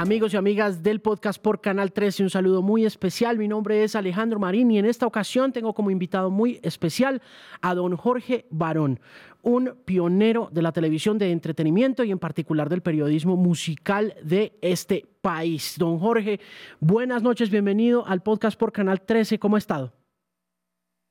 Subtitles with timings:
[0.00, 3.36] Amigos y amigas del podcast por Canal 13, un saludo muy especial.
[3.36, 7.20] Mi nombre es Alejandro Marín y en esta ocasión tengo como invitado muy especial
[7.62, 9.00] a don Jorge Barón,
[9.42, 15.04] un pionero de la televisión de entretenimiento y en particular del periodismo musical de este
[15.20, 15.74] país.
[15.78, 16.38] Don Jorge,
[16.78, 19.40] buenas noches, bienvenido al podcast por Canal 13.
[19.40, 19.92] ¿Cómo ha estado?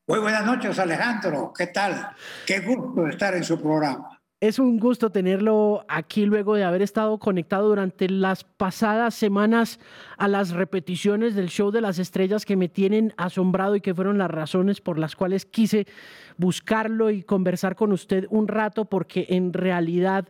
[0.08, 1.52] Muy buenas noches, Alejandro.
[1.54, 2.16] ¿Qué tal?
[2.46, 4.17] Qué gusto estar en su programa.
[4.40, 9.80] Es un gusto tenerlo aquí luego de haber estado conectado durante las pasadas semanas
[10.16, 14.20] a las repeticiones del show de las estrellas que me tienen asombrado y que fueron
[14.20, 15.88] las razones por las cuales quise
[16.38, 20.30] buscarlo y conversar con usted un rato porque en realidad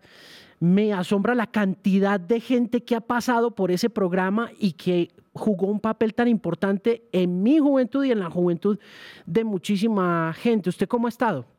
[0.62, 5.68] me asombra la cantidad de gente que ha pasado por ese programa y que jugó
[5.68, 8.80] un papel tan importante en mi juventud y en la juventud
[9.26, 10.70] de muchísima gente.
[10.70, 11.57] ¿Usted cómo ha estado?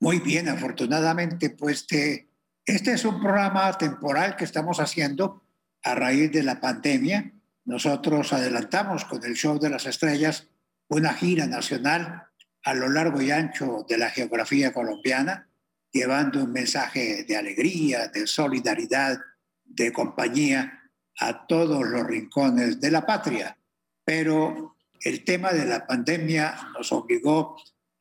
[0.00, 5.42] Muy bien, afortunadamente, pues este es un programa temporal que estamos haciendo
[5.82, 7.32] a raíz de la pandemia.
[7.64, 10.48] Nosotros adelantamos con el Show de las Estrellas
[10.88, 12.24] una gira nacional
[12.62, 15.48] a lo largo y ancho de la geografía colombiana,
[15.92, 19.18] llevando un mensaje de alegría, de solidaridad,
[19.64, 23.56] de compañía a todos los rincones de la patria.
[24.04, 27.56] Pero el tema de la pandemia nos obligó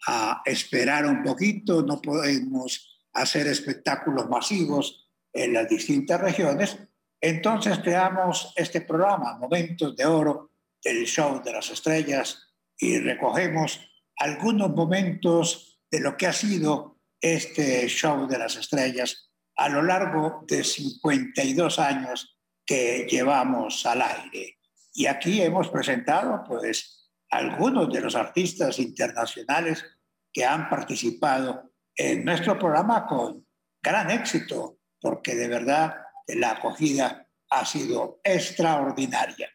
[0.08, 6.78] a esperar un poquito, no podemos hacer espectáculos masivos en las distintas regiones.
[7.22, 10.52] Entonces creamos este programa, Momentos de Oro,
[10.84, 12.40] del Show de las Estrellas,
[12.78, 13.80] y recogemos
[14.18, 20.44] algunos momentos de lo que ha sido este Show de las Estrellas a lo largo
[20.48, 24.58] de 52 años que llevamos al aire.
[24.94, 27.03] Y aquí hemos presentado, pues,
[27.38, 29.86] algunos de los artistas internacionales
[30.32, 33.46] que han participado en nuestro programa con
[33.82, 35.96] gran éxito, porque de verdad
[36.28, 39.50] la acogida ha sido extraordinaria.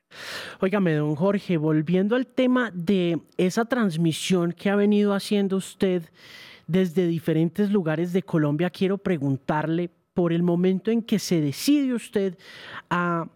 [0.60, 6.04] Óigame, don Jorge, volviendo al tema de esa transmisión que ha venido haciendo usted
[6.66, 12.38] desde diferentes lugares de Colombia, quiero preguntarle por el momento en que se decide usted
[12.90, 13.26] a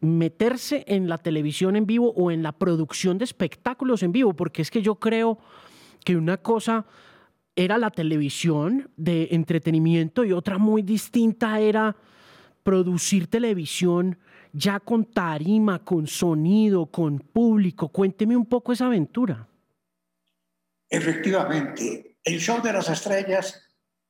[0.00, 4.62] meterse en la televisión en vivo o en la producción de espectáculos en vivo, porque
[4.62, 5.38] es que yo creo
[6.04, 6.86] que una cosa
[7.54, 11.96] era la televisión de entretenimiento y otra muy distinta era
[12.62, 14.18] producir televisión
[14.52, 17.88] ya con tarima, con sonido, con público.
[17.88, 19.46] Cuénteme un poco esa aventura.
[20.88, 23.62] Efectivamente, el show de las estrellas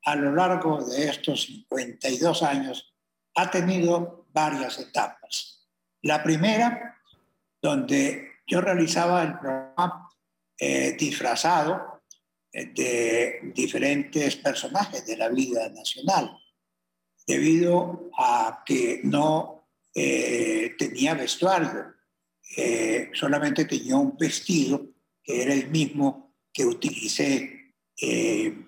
[0.05, 2.95] a lo largo de estos 52 años
[3.35, 5.60] ha tenido varias etapas.
[6.03, 6.97] La primera,
[7.61, 10.09] donde yo realizaba el programa
[10.59, 12.03] eh, disfrazado
[12.53, 16.37] eh, de diferentes personajes de la vida nacional,
[17.27, 21.95] debido a que no eh, tenía vestuario,
[23.13, 24.85] solamente tenía un vestido
[25.23, 27.75] que era el mismo que utilicé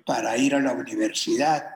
[0.06, 1.66] para ir a la universidad.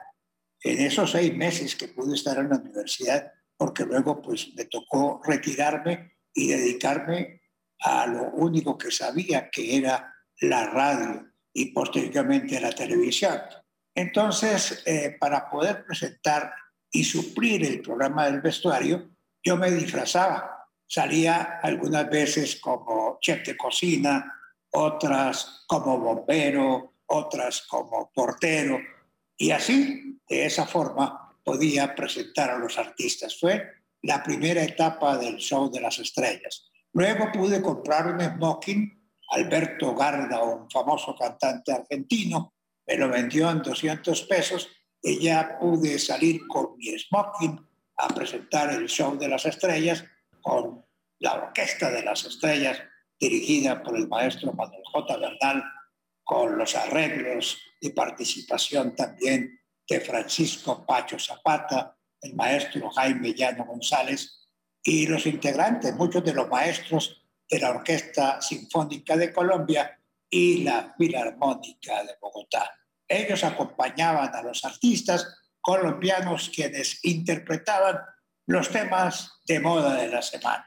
[0.63, 5.21] En esos seis meses que pude estar en la universidad, porque luego pues me tocó
[5.25, 7.41] retirarme y dedicarme
[7.79, 13.41] a lo único que sabía, que era la radio y posteriormente la televisión.
[13.95, 16.53] Entonces, eh, para poder presentar
[16.91, 19.09] y suplir el programa del vestuario,
[19.43, 20.67] yo me disfrazaba.
[20.85, 24.33] Salía algunas veces como chef de cocina,
[24.71, 28.79] otras como bombero, otras como portero.
[29.35, 33.39] Y así, de esa forma, podía presentar a los artistas.
[33.39, 33.65] Fue
[34.01, 36.69] la primera etapa del show de las estrellas.
[36.91, 38.93] Luego pude comprar un smoking.
[39.29, 42.53] Alberto Garda, un famoso cantante argentino,
[42.85, 44.69] me lo vendió en 200 pesos
[45.01, 47.65] y ya pude salir con mi smoking
[47.97, 50.03] a presentar el show de las estrellas
[50.41, 50.85] con
[51.19, 52.81] la Orquesta de las Estrellas
[53.19, 55.17] dirigida por el maestro Manuel J.
[55.17, 55.63] Bernal,
[56.23, 59.56] con los arreglos y participación también
[59.87, 64.47] de Francisco Pacho Zapata, el maestro Jaime Llano González
[64.83, 69.99] y los integrantes, muchos de los maestros de la Orquesta Sinfónica de Colombia
[70.29, 72.71] y la Filarmónica de Bogotá.
[73.07, 75.25] Ellos acompañaban a los artistas
[75.61, 77.99] colombianos quienes interpretaban
[78.45, 80.65] los temas de moda de la semana.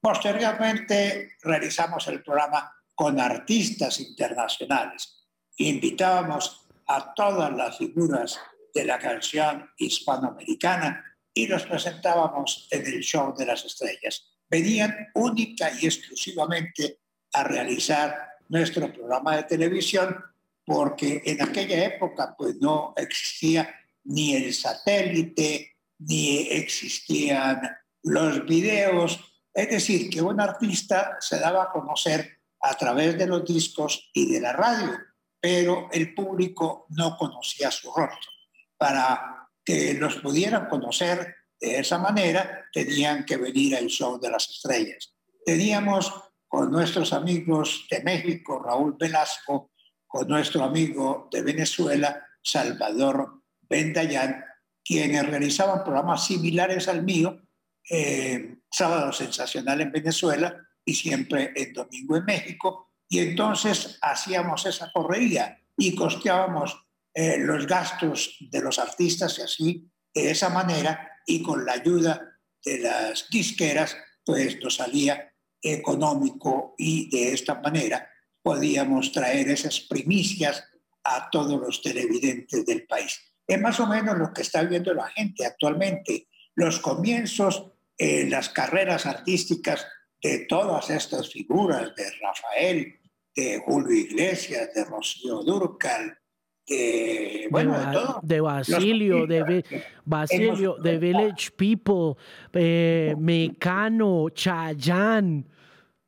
[0.00, 5.26] Posteriormente realizamos el programa con artistas internacionales.
[5.56, 8.40] Invitábamos a todas las figuras
[8.74, 14.26] de la canción hispanoamericana y los presentábamos en el show de las estrellas.
[14.50, 17.00] Venían única y exclusivamente
[17.32, 18.16] a realizar
[18.48, 20.16] nuestro programa de televisión
[20.64, 23.74] porque en aquella época pues no existía
[24.04, 27.60] ni el satélite, ni existían
[28.02, 29.20] los videos,
[29.52, 34.32] es decir, que un artista se daba a conocer a través de los discos y
[34.32, 34.98] de la radio,
[35.40, 38.30] pero el público no conocía su rostro.
[38.76, 44.48] Para que los pudieran conocer de esa manera, tenían que venir al show de las
[44.48, 45.14] estrellas.
[45.44, 46.12] Teníamos
[46.46, 49.72] con nuestros amigos de México, Raúl Velasco,
[50.06, 54.44] con nuestro amigo de Venezuela, Salvador Bendayán,
[54.82, 57.42] quienes realizaban programas similares al mío,
[57.90, 62.87] eh, Sábado Sensacional en Venezuela y siempre el Domingo en México.
[63.08, 66.84] Y entonces hacíamos esa correría y costeábamos
[67.14, 72.38] eh, los gastos de los artistas y así, de esa manera, y con la ayuda
[72.64, 75.32] de las disqueras, pues nos salía
[75.62, 78.08] económico y de esta manera
[78.42, 80.64] podíamos traer esas primicias
[81.04, 83.18] a todos los televidentes del país.
[83.46, 86.28] Es más o menos lo que está viendo la gente actualmente.
[86.54, 89.86] Los comienzos en las carreras artísticas
[90.22, 92.97] de todas estas figuras, de Rafael,
[93.38, 96.18] de Julio Iglesias, de Rocío Durcal,
[96.66, 99.64] de, bueno, de, Basilio, de,
[100.04, 102.20] Basilio, de Village People,
[102.52, 105.46] eh, Mecano, Chayán.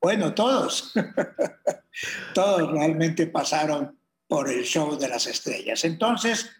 [0.02, 0.92] Bueno, todos,
[2.34, 3.96] todos realmente pasaron
[4.26, 5.84] por el show de las estrellas.
[5.84, 6.50] Entonces,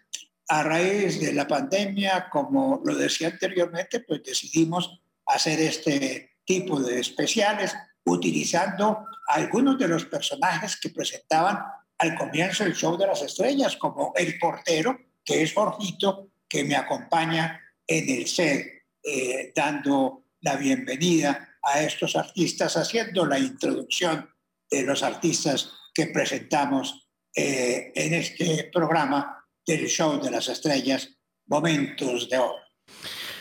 [0.47, 7.01] a raíz de la pandemia, como lo decía anteriormente, pues decidimos hacer este tipo de
[7.01, 7.75] especiales
[8.05, 11.59] utilizando algunos de los personajes que presentaban
[11.97, 16.75] al comienzo del show de las estrellas, como el portero, que es Jorgito, que me
[16.75, 24.29] acompaña en el set, eh, dando la bienvenida a estos artistas, haciendo la introducción
[24.69, 31.09] de los artistas que presentamos eh, en este programa del show de las estrellas,
[31.45, 32.55] Momentos de Oro.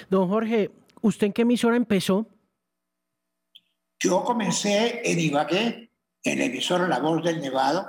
[0.08, 0.70] Don Jorge,
[1.00, 2.28] ¿usted en qué emisora empezó?
[4.02, 5.90] Yo comencé en Ibagué,
[6.24, 7.86] en la emisora La Voz del Nevado,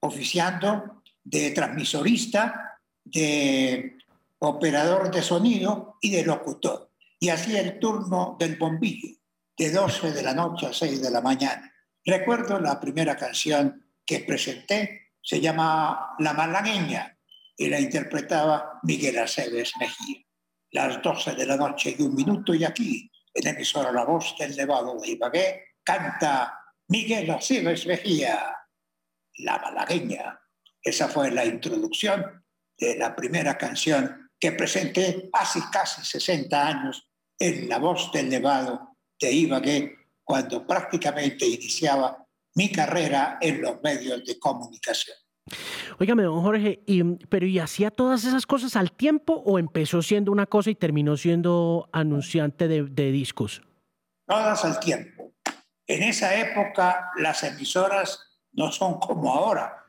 [0.00, 3.98] oficiando de transmisorista, de
[4.38, 6.90] operador de sonido y de locutor.
[7.18, 9.18] Y hacía el turno del bombillo,
[9.54, 11.70] de 12 de la noche a 6 de la mañana.
[12.06, 17.18] Recuerdo la primera canción que presenté, se llama La Malagueña,
[17.54, 20.24] y la interpretaba Miguel Aceves Mejía.
[20.70, 24.56] Las 12 de la noche y un minuto, y aquí, en emisora La Voz del
[24.56, 28.56] Nevado de Ibagué, canta Miguel Aceves Mejía.
[29.38, 30.38] La Malagueña.
[30.82, 32.44] Esa fue la introducción
[32.78, 38.96] de la primera canción que presenté hace casi 60 años en La Voz del Nevado
[39.18, 45.16] de Ibagué, cuando prácticamente iniciaba mi carrera en los medios de comunicación.
[45.98, 46.80] Óigame, don Jorge,
[47.28, 51.16] pero ¿y hacía todas esas cosas al tiempo o empezó siendo una cosa y terminó
[51.16, 53.62] siendo anunciante de, de discos?
[54.26, 55.32] Todas al tiempo.
[55.86, 58.20] En esa época las emisoras
[58.52, 59.86] no son como ahora.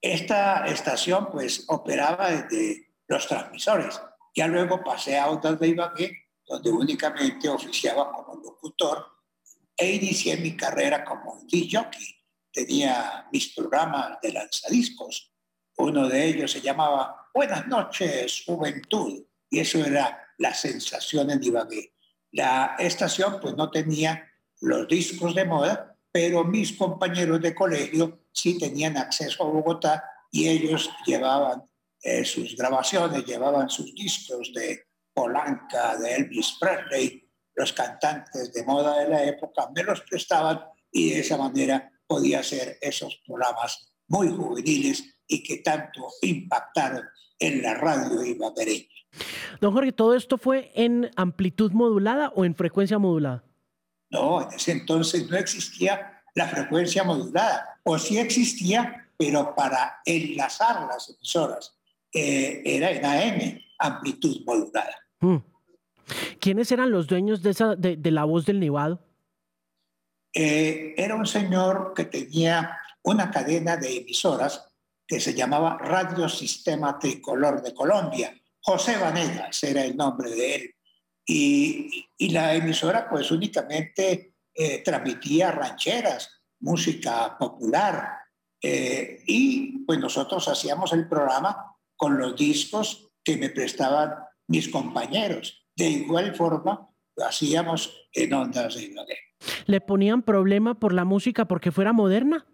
[0.00, 4.00] Esta estación pues operaba desde los transmisores.
[4.34, 6.12] Ya luego pasé a Ondas de Ibagué,
[6.46, 9.04] donde únicamente oficiaba como locutor
[9.76, 12.17] e inicié mi carrera como jockey.
[12.58, 15.32] Tenía mis programas de lanzadiscos.
[15.76, 19.24] Uno de ellos se llamaba Buenas noches, juventud.
[19.48, 21.94] Y eso era la sensación en Ibagué.
[22.32, 24.28] La estación pues no tenía
[24.60, 30.48] los discos de moda, pero mis compañeros de colegio sí tenían acceso a Bogotá y
[30.48, 31.62] ellos llevaban
[32.02, 34.82] eh, sus grabaciones, llevaban sus discos de
[35.14, 41.10] Polanca, de Elvis Presley, los cantantes de moda de la época me los prestaban y
[41.10, 47.04] de esa manera podía hacer esos programas muy juveniles y que tanto impactaron
[47.38, 48.88] en la radio ibaguereña.
[49.60, 53.44] Don Jorge, ¿todo esto fue en amplitud modulada o en frecuencia modulada?
[54.10, 60.86] No, en ese entonces no existía la frecuencia modulada, o sí existía, pero para enlazar
[60.86, 61.76] las emisoras
[62.12, 64.94] eh, era en AM, amplitud modulada.
[65.20, 65.38] Hmm.
[66.40, 69.04] ¿Quiénes eran los dueños de, esa, de, la voz del Nevado?
[70.40, 74.68] Eh, era un señor que tenía una cadena de emisoras
[75.04, 78.32] que se llamaba Radio Sistema Tricolor de Colombia.
[78.60, 80.74] José Vanegas era el nombre de él.
[81.26, 86.30] Y, la emisora pues únicamente eh, transmitía rancheras,
[86.60, 88.18] música popular.
[88.62, 94.14] Eh, y pues nosotros hacíamos el programa con los discos que me prestaban
[94.46, 95.66] mis compañeros.
[95.74, 99.27] De igual forma, lo hacíamos en Ondas de Ibagué.
[99.66, 102.46] ¿Le ponían problema por la música porque fuera moderna?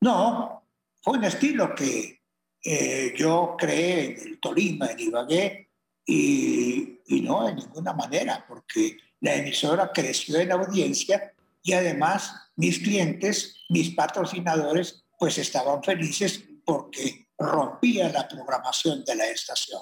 [0.00, 0.64] No,
[1.00, 2.22] fue un estilo que
[2.64, 5.68] eh, yo creé en el Tolima, en Ibagué,
[6.04, 11.32] y y no de ninguna manera, porque la emisora creció en audiencia
[11.62, 19.26] y además mis clientes, mis patrocinadores, pues estaban felices porque rompía la programación de la
[19.26, 19.80] estación.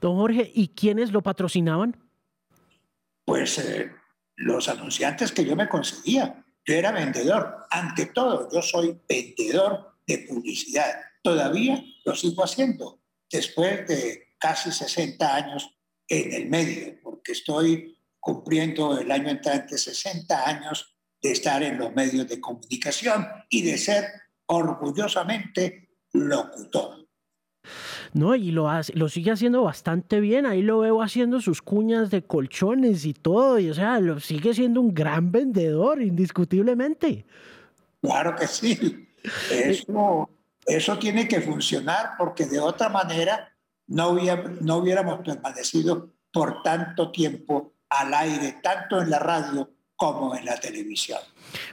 [0.00, 1.96] Don Jorge, ¿y quiénes lo patrocinaban?
[3.24, 3.90] Pues eh,
[4.36, 6.44] los anunciantes que yo me conseguía.
[6.64, 7.66] Yo era vendedor.
[7.70, 11.00] Ante todo, yo soy vendedor de publicidad.
[11.22, 15.70] Todavía lo sigo haciendo después de casi 60 años
[16.08, 21.94] en el medio, porque estoy cumpliendo el año entrante 60 años de estar en los
[21.94, 24.04] medios de comunicación y de ser
[24.46, 27.01] orgullosamente locutor.
[28.12, 30.46] No, y lo, hace, lo sigue haciendo bastante bien.
[30.46, 33.58] Ahí lo veo haciendo sus cuñas de colchones y todo.
[33.58, 37.24] Y, o sea, lo sigue siendo un gran vendedor, indiscutiblemente.
[38.00, 39.08] Claro que sí.
[39.52, 40.28] Eso,
[40.66, 43.52] eso tiene que funcionar porque de otra manera
[43.86, 44.16] no,
[44.60, 50.58] no hubiéramos permanecido por tanto tiempo al aire, tanto en la radio como en la
[50.58, 51.20] televisión.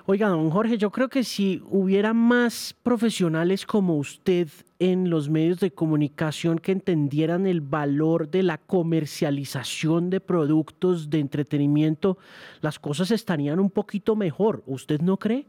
[0.05, 4.47] Oiga, don Jorge, yo creo que si hubiera más profesionales como usted
[4.79, 11.19] en los medios de comunicación que entendieran el valor de la comercialización de productos de
[11.19, 12.17] entretenimiento,
[12.61, 14.63] las cosas estarían un poquito mejor.
[14.65, 15.47] ¿Usted no cree?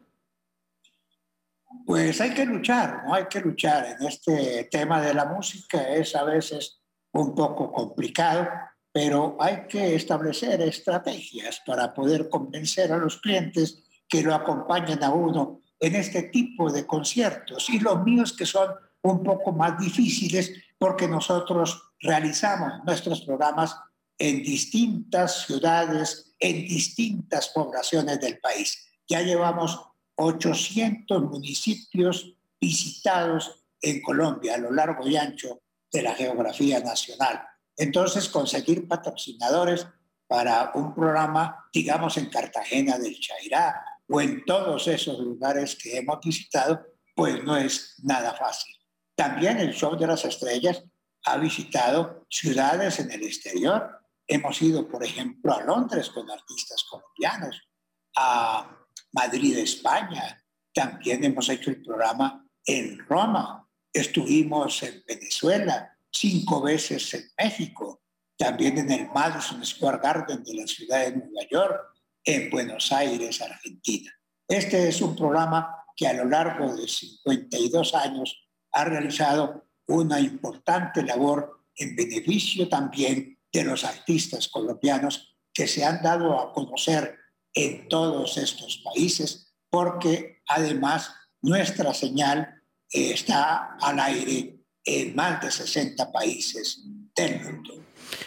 [1.87, 3.15] Pues hay que luchar, ¿no?
[3.15, 3.97] Hay que luchar.
[3.99, 6.83] En este tema de la música es a veces
[7.13, 8.49] un poco complicado
[8.93, 15.11] pero hay que establecer estrategias para poder convencer a los clientes que lo acompañen a
[15.11, 18.69] uno en este tipo de conciertos y los míos que son
[19.03, 23.77] un poco más difíciles porque nosotros realizamos nuestros programas
[24.19, 28.87] en distintas ciudades, en distintas poblaciones del país.
[29.09, 29.81] Ya llevamos
[30.17, 37.43] 800 municipios visitados en Colombia a lo largo y ancho de la geografía nacional.
[37.77, 39.87] Entonces, conseguir patrocinadores
[40.27, 46.21] para un programa, digamos, en Cartagena del Chairá o en todos esos lugares que hemos
[46.21, 48.80] visitado, pues no es nada fácil.
[49.21, 50.83] También el Show de las Estrellas
[51.27, 54.01] ha visitado ciudades en el exterior.
[54.27, 57.69] Hemos ido, por ejemplo, a Londres con artistas colombianos,
[58.17, 58.79] a
[59.13, 60.43] Madrid, España.
[60.73, 63.69] También hemos hecho el programa en Roma.
[63.93, 68.01] Estuvimos en Venezuela, cinco veces en México,
[68.39, 71.79] también en el Madison Square Garden de la ciudad de Nueva York,
[72.25, 74.11] en Buenos Aires, Argentina.
[74.49, 81.03] Este es un programa que a lo largo de 52 años ha realizado una importante
[81.03, 87.19] labor en beneficio también de los artistas colombianos que se han dado a conocer
[87.55, 91.13] en todos estos países, porque además
[91.43, 96.85] nuestra señal está al aire en más de 60 países
[97.15, 97.75] del mundo.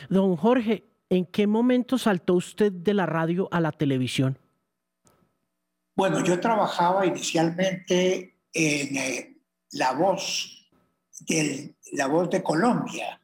[0.09, 4.37] Don Jorge, ¿en qué momento saltó usted de la radio a la televisión?
[5.95, 9.32] Bueno, yo trabajaba inicialmente en eh,
[9.73, 10.69] La Voz,
[11.21, 13.19] del, La Voz de Colombia.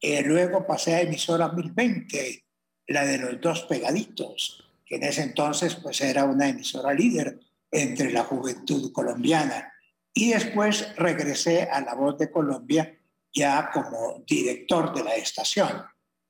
[0.00, 2.44] Eh, luego pasé a emisora 1020,
[2.88, 7.38] la de los dos pegaditos, que en ese entonces pues era una emisora líder
[7.70, 9.72] entre la juventud colombiana.
[10.12, 12.98] Y después regresé a La Voz de Colombia
[13.32, 15.84] ya como director de la estación.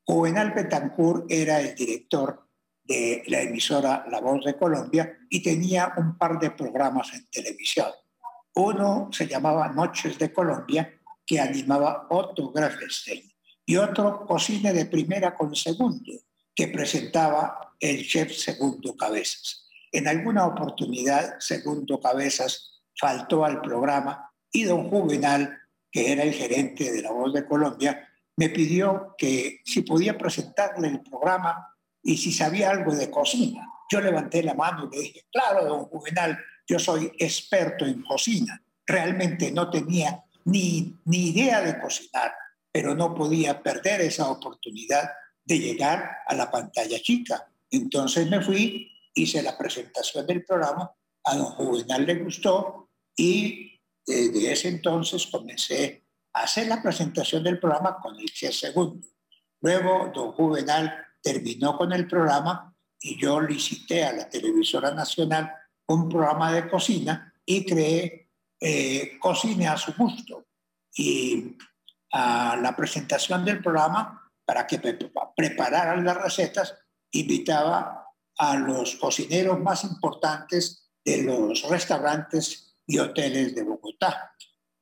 [0.04, 2.48] Juvenal Betancourt era el director
[2.82, 7.88] de la emisora La Voz de Colombia y tenía un par de programas en televisión.
[8.54, 13.32] Uno se llamaba Noches de Colombia, que animaba Otto Grafenstein,
[13.66, 16.12] y otro Cocina de Primera con Segundo,
[16.54, 19.68] que presentaba el chef Segundo Cabezas.
[19.90, 25.58] En alguna oportunidad, Segundo Cabezas faltó al programa y don Juvenal,
[25.90, 30.88] que era el gerente de La Voz de Colombia, me pidió que si podía presentarle
[30.88, 33.68] el programa y si sabía algo de cocina.
[33.90, 38.62] Yo levanté la mano y le dije, claro, don Juvenal, yo soy experto en cocina.
[38.86, 42.34] Realmente no tenía ni, ni idea de cocinar,
[42.72, 45.10] pero no podía perder esa oportunidad
[45.44, 47.50] de llegar a la pantalla chica.
[47.70, 50.90] Entonces me fui, hice la presentación del programa,
[51.24, 57.58] a don Juvenal le gustó y desde ese entonces comencé a hacer la presentación del
[57.58, 59.06] programa con el chef segundo.
[59.60, 65.50] Luego, don Juvenal terminó con el programa y yo licité a la televisora nacional
[65.88, 68.24] un programa de cocina y creé
[68.60, 70.46] eh, Cocina a su gusto.
[70.96, 71.56] Y
[72.12, 74.80] a la presentación del programa, para que
[75.36, 76.74] prepararan las recetas,
[77.10, 78.06] invitaba
[78.38, 84.34] a los cocineros más importantes de los restaurantes y hoteles de Bogotá.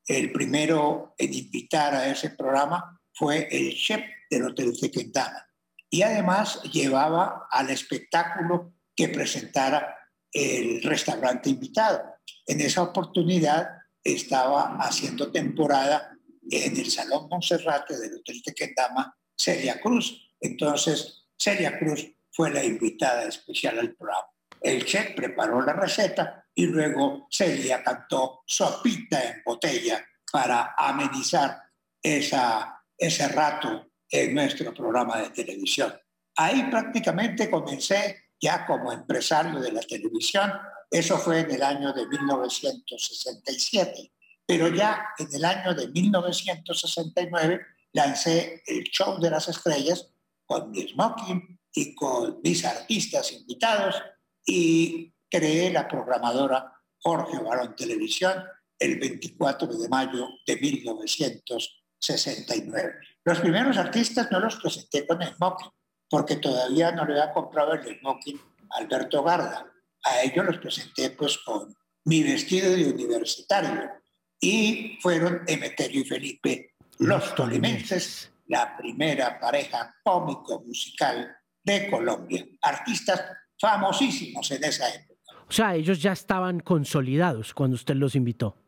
[0.07, 5.47] El primero en invitar a ese programa fue el chef del Hotel Tequendama.
[5.91, 10.02] y además llevaba al espectáculo que presentara
[10.33, 12.03] el restaurante invitado.
[12.47, 13.69] En esa oportunidad
[14.03, 16.17] estaba haciendo temporada
[16.51, 20.31] en el Salón Monserrate del Hotel Tequendama Celia Cruz.
[20.41, 24.27] Entonces, Celia Cruz fue la invitada especial al programa.
[24.61, 31.63] El chef preparó la receta y luego Celia cantó sopita en botella para amenizar
[32.03, 35.93] esa, ese rato en nuestro programa de televisión.
[36.37, 40.53] Ahí prácticamente comencé ya como empresario de la televisión.
[40.91, 44.13] Eso fue en el año de 1967.
[44.45, 47.61] Pero ya en el año de 1969
[47.93, 50.09] lancé el Show de las Estrellas
[50.45, 54.03] con mi smoking y con mis artistas invitados
[54.45, 58.45] y creé la programadora Jorge Barón Televisión
[58.79, 62.95] el 24 de mayo de 1969.
[63.25, 65.71] Los primeros artistas no los presenté con smoking,
[66.13, 68.39] porque todavía no le había comprado el smoking
[68.69, 69.67] a Alberto Garda.
[70.05, 73.91] A ellos los presenté pues con mi vestido de universitario
[74.39, 82.45] y fueron Emeterio y Felipe, los tolimenses, la primera pareja cómico-musical de Colombia.
[82.61, 83.25] Artistas
[83.59, 85.23] famosísimos en esa época.
[85.49, 88.59] O sea, ellos ya estaban consolidados cuando usted los invitó.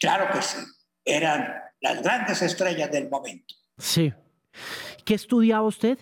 [0.00, 0.60] Claro que sí.
[1.04, 1.46] Eran
[1.82, 3.54] las grandes estrellas del momento.
[3.76, 4.14] Sí.
[5.04, 5.98] ¿Qué estudiaba usted?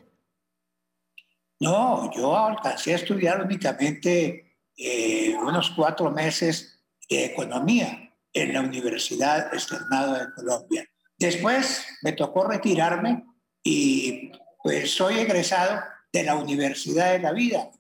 [1.62, 9.54] No, yo alcancé a estudiar únicamente eh, unos cuatro meses de economía en la Universidad
[9.54, 10.84] Externado de Colombia.
[11.16, 13.24] Después me tocó retirarme
[13.62, 15.80] y pues soy egresado
[16.12, 17.70] de la Universidad de la Vida,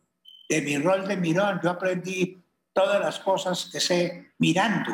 [0.48, 1.58] de mi rol de mirón.
[1.60, 2.40] Yo aprendí
[2.72, 4.92] todas las cosas que sé mirando,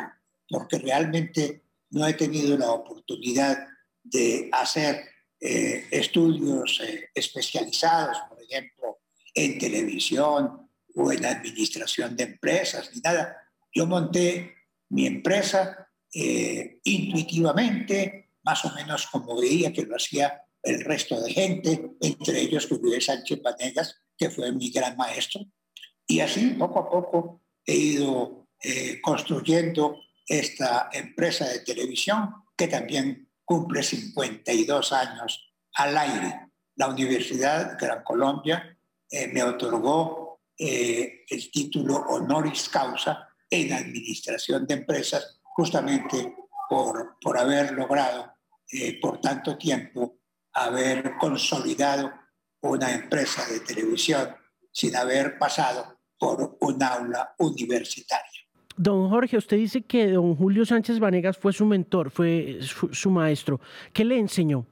[0.49, 3.67] porque realmente no he tenido la oportunidad
[4.01, 8.17] de hacer eh, estudios eh, especializados,
[8.49, 8.99] ejemplo,
[9.33, 13.37] en televisión o en administración de empresas, ni nada.
[13.73, 14.53] Yo monté
[14.89, 21.31] mi empresa eh, intuitivamente, más o menos como veía que lo hacía el resto de
[21.31, 25.41] gente, entre ellos Julio Sánchez Vanegas, que fue mi gran maestro.
[26.07, 28.47] Y así, poco a poco, he ido
[29.01, 36.48] construyendo esta empresa de televisión que también cumple 52 años al aire.
[36.79, 38.77] La Universidad Gran Colombia
[39.11, 46.35] eh, me otorgó eh, el título honoris causa en administración de empresas justamente
[46.69, 48.31] por, por haber logrado
[48.71, 50.19] eh, por tanto tiempo
[50.53, 52.13] haber consolidado
[52.61, 54.33] una empresa de televisión
[54.71, 58.39] sin haber pasado por un aula universitaria.
[58.77, 63.59] Don Jorge, usted dice que don Julio Sánchez Vanegas fue su mentor, fue su, maestro.
[63.91, 64.65] ¿Qué le enseñó?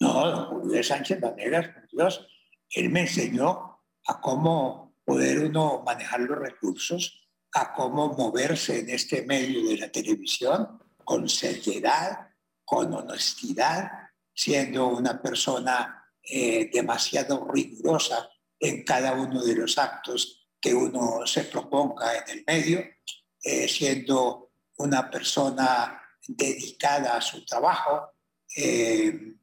[0.00, 2.26] No, don Julio Sánchez Vanegas, por Dios,
[2.70, 9.22] él me enseñó a cómo poder uno manejar los recursos, a cómo moverse en este
[9.22, 12.28] medio de la televisión con seriedad,
[12.64, 13.90] con honestidad,
[14.34, 18.28] siendo una persona eh, demasiado rigurosa
[18.60, 22.84] en cada uno de los actos que uno se proponga en el medio,
[23.42, 28.12] eh, siendo una persona dedicada a su trabajo,
[28.56, 29.37] eh,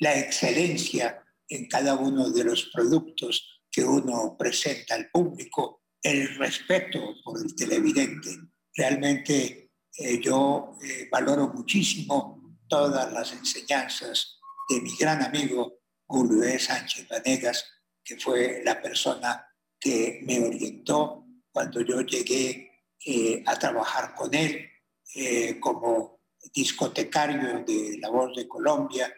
[0.00, 7.14] la excelencia en cada uno de los productos que uno presenta al público, el respeto
[7.24, 8.30] por el televidente.
[8.74, 10.76] Realmente eh, yo
[11.10, 16.58] valoro muchísimo todas las enseñanzas de mi gran amigo Julio.
[16.58, 17.64] Sánchez Vanegas,
[18.02, 19.46] que fue la persona
[19.78, 22.70] que me orientó cuando yo llegué
[23.04, 24.68] eh, a trabajar con él
[25.14, 26.20] eh, como
[26.52, 29.12] discotecario de La Voz de Colombia,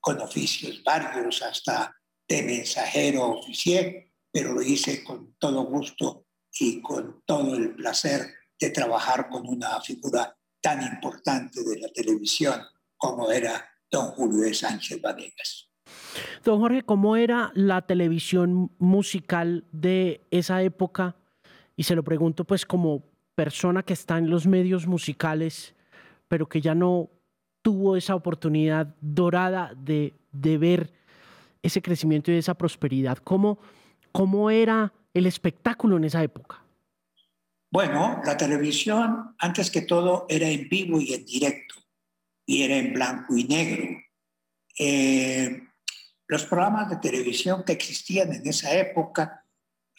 [0.00, 1.94] con oficios varios, hasta
[2.28, 6.26] de mensajero oficial, pero lo hice con todo gusto
[6.60, 12.60] y con todo el placer de trabajar con una figura tan importante de la televisión
[12.96, 15.70] como era don Julio Sánchez Vanegas.
[16.44, 21.16] Don Jorge, ¿cómo era la televisión musical de esa época?
[21.76, 25.74] Y se lo pregunto pues como persona que está en los medios musicales,
[26.26, 27.10] pero que ya no
[27.68, 30.90] tuvo esa oportunidad dorada de, ver
[31.62, 33.18] ese crecimiento y esa prosperidad.
[33.18, 33.58] ¿Cómo,
[34.10, 36.64] ¿Cómo era el espectáculo en esa época?
[37.70, 41.74] Bueno, la televisión, antes que todo, era en vivo y en directo,
[42.46, 43.86] y era en blanco y negro.
[44.78, 45.60] Eh,
[46.26, 49.44] los programas de televisión que existían en esa época,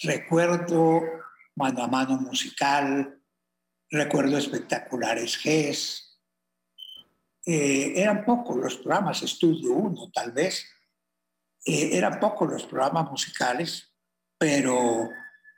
[0.01, 1.03] recuerdo
[1.53, 3.21] Mano a Mano Musical,
[3.91, 6.08] recuerdo Espectaculares GES,
[7.51, 10.67] eh, eran pocos los programas, Estudio 1 tal vez,
[11.65, 13.91] eh, eran pocos los programas musicales,
[14.37, 15.09] pero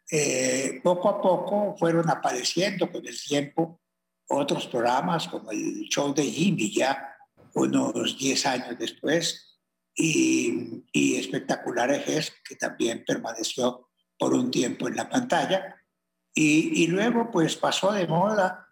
[0.10, 3.82] eh, poco a poco fueron apareciendo con el tiempo
[4.30, 7.14] otros programas como el show de Jimmy ya
[7.56, 9.60] unos 10 años después
[9.94, 15.76] y, y Espectacular Ejes que también permaneció por un tiempo en la pantalla.
[16.34, 18.70] Y, luego pues pasó de moda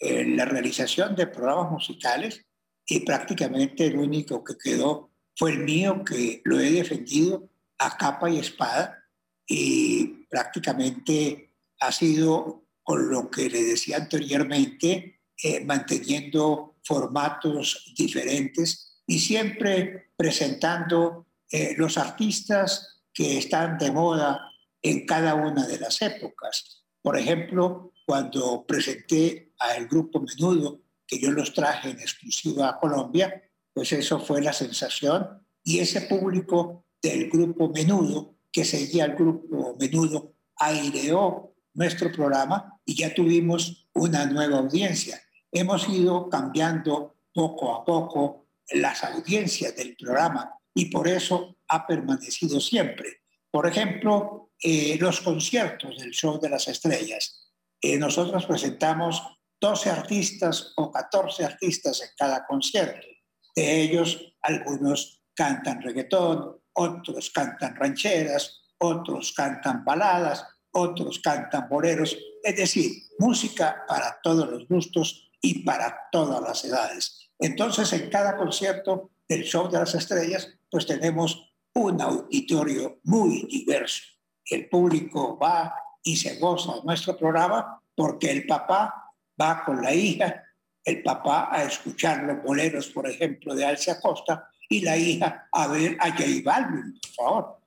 [0.00, 2.46] la realización de programas musicales
[2.86, 8.30] y prácticamente el único que quedó fue el mío que lo he defendido a capa
[8.30, 9.04] y espada
[9.46, 19.18] y prácticamente ha sido con lo que le decía anteriormente, eh, manteniendo formatos diferentes y
[19.20, 24.50] siempre presentando eh, los artistas que están de moda
[24.82, 26.84] en cada una de las épocas.
[27.02, 33.42] Por ejemplo, cuando presenté al grupo Menudo, que yo los traje en exclusiva a Colombia,
[33.72, 35.26] pues eso fue la sensación
[35.62, 42.96] y ese público del grupo Menudo, que seguía al grupo Menudo, aireó nuestro programa y
[42.96, 45.20] ya tuvimos una nueva audiencia.
[45.52, 52.60] Hemos ido cambiando poco a poco las audiencias del programa y por eso ha permanecido
[52.60, 53.22] siempre.
[53.50, 57.52] Por ejemplo, eh, los conciertos del Show de las Estrellas.
[57.80, 59.22] Eh, nosotros presentamos
[59.60, 63.06] 12 artistas o 14 artistas en cada concierto.
[63.54, 72.56] De ellos, algunos cantan reggaetón, otros cantan rancheras, otros cantan baladas, otros cantan boleros, es
[72.56, 77.30] decir, música para todos los gustos y para todas las edades.
[77.38, 84.02] Entonces, en cada concierto del Show de las Estrellas, pues tenemos un auditorio muy diverso.
[84.44, 89.07] El público va y se goza de nuestro programa porque el papá
[89.40, 90.44] va con la hija,
[90.84, 95.66] el papá a escuchar los boleros, por ejemplo, de Alcia Costa, y la hija a
[95.68, 97.58] ver a J Balvin, por favor.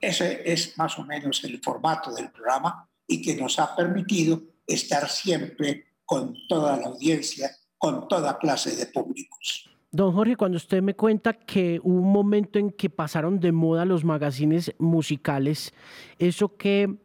[0.00, 5.08] Ese es más o menos el formato del programa y que nos ha permitido estar
[5.08, 9.68] siempre con toda la audiencia, con toda clase de públicos.
[9.90, 13.84] Don Jorge, cuando usted me cuenta que hubo un momento en que pasaron de moda
[13.84, 15.72] los magazines musicales,
[16.18, 16.98] ¿eso qué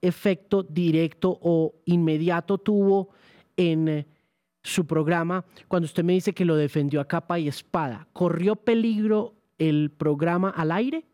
[0.00, 3.10] efecto directo o inmediato tuvo
[3.56, 4.06] en eh,
[4.62, 8.08] su programa cuando usted me dice que lo defendió a capa y espada?
[8.12, 11.04] ¿Corrió peligro el programa al aire?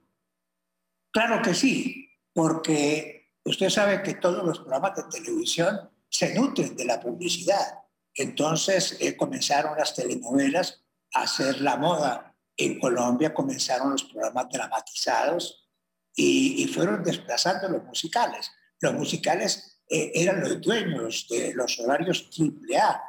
[1.12, 6.84] Claro que sí, porque usted sabe que todos los programas de televisión se nutren de
[6.84, 7.80] la publicidad.
[8.14, 10.82] Entonces eh, comenzaron las telenovelas
[11.14, 12.34] a hacer la moda.
[12.56, 15.68] En Colombia comenzaron los programas dramatizados
[16.14, 18.50] y, fueron desplazando los musicales.
[18.80, 23.02] Los musicales eh, eran los dueños de los horarios AAA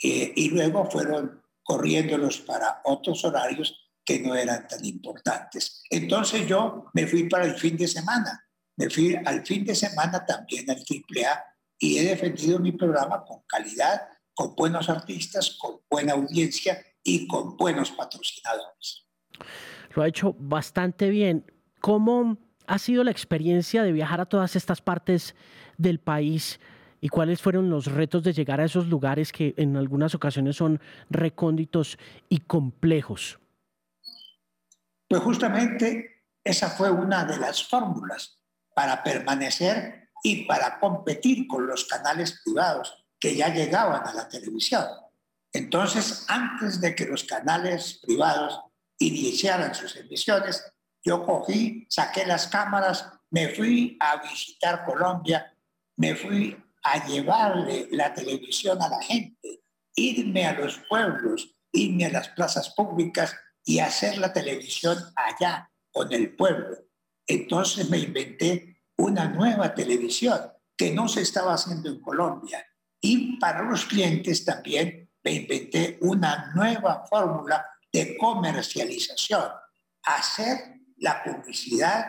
[0.00, 5.82] eh, y luego fueron corriéndolos para otros horarios que no eran tan importantes.
[5.90, 10.24] Entonces yo me fui para el fin de semana, me fui al fin de semana
[10.24, 11.44] también al AAA
[11.80, 14.00] y he defendido mi programa con calidad,
[14.32, 19.06] con buenos artistas, con buena audiencia y con buenos patrocinadores.
[19.94, 21.44] Lo ha hecho bastante bien.
[21.80, 25.34] ¿Cómo ha sido la experiencia de viajar a todas estas partes
[25.80, 26.60] del país?
[27.00, 30.80] ¿Y cuáles fueron los retos de llegar a esos lugares que en algunas ocasiones son
[31.08, 33.38] recónditos y complejos?
[35.08, 38.38] Pues justamente esa fue una de las fórmulas
[38.74, 44.84] para permanecer y para competir con los canales privados que ya llegaban a la televisión.
[45.52, 48.60] Entonces, antes de que los canales privados
[48.98, 50.64] iniciaran sus emisiones,
[51.02, 55.54] yo cogí, saqué las cámaras, me fui a visitar Colombia,
[56.00, 62.10] me fui a llevarle la televisión a la gente, irme a los pueblos, irme a
[62.10, 63.36] las plazas públicas
[63.66, 66.78] y hacer la televisión allá con el pueblo.
[67.26, 70.40] Entonces me inventé una nueva televisión
[70.74, 72.66] que no se estaba haciendo en Colombia.
[72.98, 79.50] Y para los clientes también me inventé una nueva fórmula de comercialización,
[80.04, 82.06] hacer la publicidad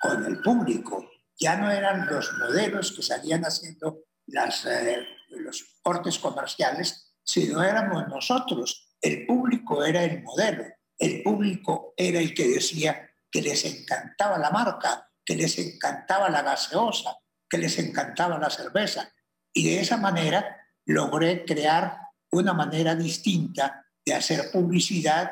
[0.00, 1.13] con el público.
[1.38, 8.94] Ya no eran los modelos que salían haciendo eh, los cortes comerciales, sino éramos nosotros.
[9.00, 10.64] El público era el modelo
[10.98, 16.42] el público era el que decía que les encantaba la marca, que les encantaba la
[16.42, 17.16] gaseosa,
[17.48, 19.12] que les encantaba la cerveza.
[19.52, 21.98] Y de esa manera logré crear
[22.30, 25.30] una manera distinta de hacer publicidad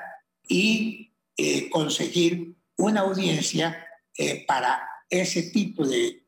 [0.48, 3.86] y eh, conseguir una audiencia
[4.16, 6.20] eh, para ese tipo de,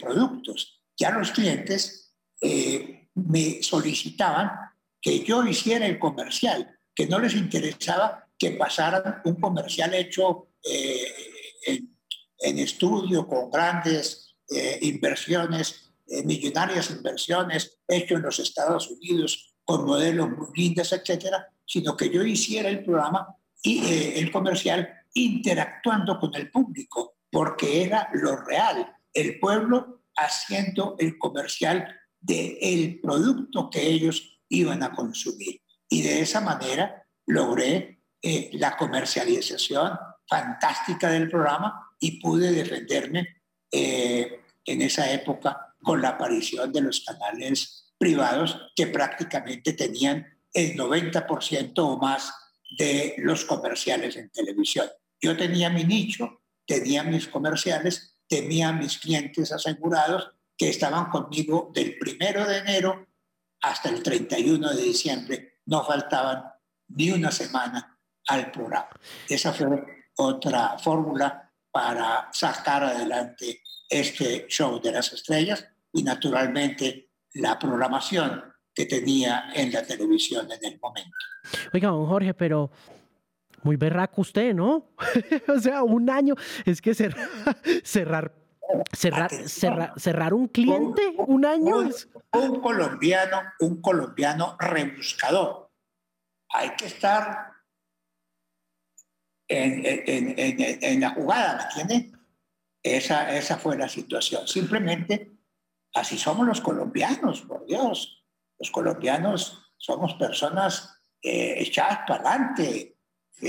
[0.00, 0.82] productos.
[0.96, 4.50] Ya los clientes eh, me solicitaban
[5.00, 11.06] que yo hiciera el comercial, que no les interesaba que pasaran un comercial hecho eh,
[12.38, 15.90] en, estudio con grandes eh, inversiones,
[16.24, 22.24] millonarias inversiones, hecho en los Estados Unidos con modelos muy lindos, etcétera, sino que yo
[22.24, 23.84] hiciera el programa y
[24.16, 31.98] el comercial interactuando con el público, porque era lo real, el pueblo haciendo el comercial
[32.20, 35.62] del el producto que ellos iban a consumir.
[35.88, 44.42] Y de esa manera logré eh, la comercialización fantástica del programa y pude defenderme eh,
[44.66, 51.72] en esa época con la aparición de los canales privados que prácticamente tenían el 90%
[51.78, 52.32] o más
[52.78, 54.86] de los comerciales en televisión.
[55.20, 61.98] Yo tenía mi nicho, tenía mis comerciales, tenía mis clientes asegurados que estaban conmigo del
[61.98, 63.06] primero de enero
[63.60, 65.60] hasta el 31 de diciembre.
[65.66, 66.44] No faltaban
[66.88, 67.98] ni una semana
[68.28, 68.90] al programa.
[69.28, 69.66] Esa fue
[70.16, 78.42] otra fórmula para sacar adelante este show de las estrellas y naturalmente la programación
[78.74, 81.16] que tenía en la televisión en el momento.
[81.72, 82.70] Oiga, don Jorge, pero
[83.62, 84.90] muy berraco usted, ¿no?
[85.48, 87.28] o sea, un año, es que cerrar,
[87.84, 88.32] cerrar,
[89.46, 91.76] cerrar, cerrar, un cliente, un, año.
[92.32, 95.70] Un, colombiano, un colombiano rebuscador.
[96.50, 97.52] Hay que estar
[99.48, 102.18] en, en, en, en la jugada, ¿me entiende?
[102.82, 104.46] Esa, esa fue la situación.
[104.48, 105.32] Simplemente
[105.94, 108.24] así somos los colombianos, por Dios.
[108.58, 112.91] Los colombianos somos personas eh, echadas para adelante,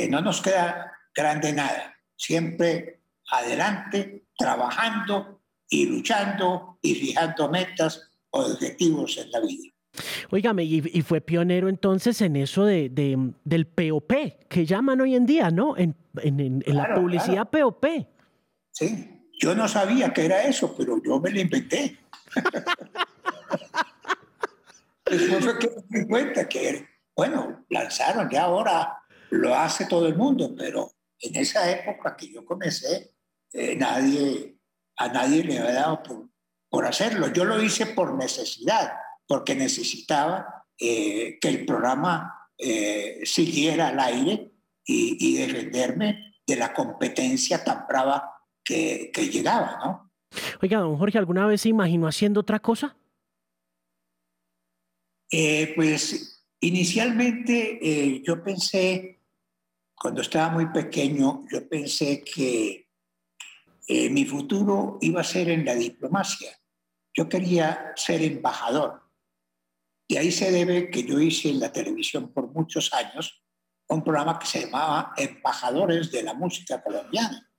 [0.09, 1.95] no nos queda grande nada.
[2.15, 3.01] Siempre
[3.31, 9.73] adelante, trabajando y luchando y fijando metas o objetivos en la vida.
[10.31, 12.89] Óigame, y, fue pionero entonces en eso de,
[13.43, 14.11] del POP,
[14.49, 15.77] que llaman hoy en día, ¿no?
[15.77, 15.95] En,
[16.65, 17.85] la publicidad POP.
[18.71, 21.99] Sí, yo no sabía que era eso, pero yo me lo inventé.
[25.05, 29.02] Después fue que me di cuenta que, bueno, lanzaron ya ahora
[29.33, 33.15] lo hace todo el mundo, pero en esa época que yo comencé,
[33.51, 34.57] eh, nadie,
[34.97, 36.29] a nadie le había dado por,
[36.69, 37.31] por, hacerlo.
[37.33, 38.93] Yo lo hice por necesidad,
[39.25, 44.51] porque necesitaba eh, que el programa eh, siguiera al aire
[44.85, 50.11] y, y, defenderme de la competencia tan brava que, que llegaba, ¿no?
[50.61, 52.95] Oiga, don Jorge, ¿alguna vez se imaginó haciendo otra cosa?
[55.75, 59.22] pues inicialmente yo pensé
[60.03, 62.89] cuando estaba muy pequeño, yo pensé que
[63.87, 66.51] eh, mi futuro iba a ser en la diplomacia.
[67.13, 69.01] Yo quería ser embajador.
[70.09, 73.45] Y ahí se debe que yo hice en la televisión por muchos años
[73.87, 77.49] un programa que se llamaba Embajadores de la Música Colombiana.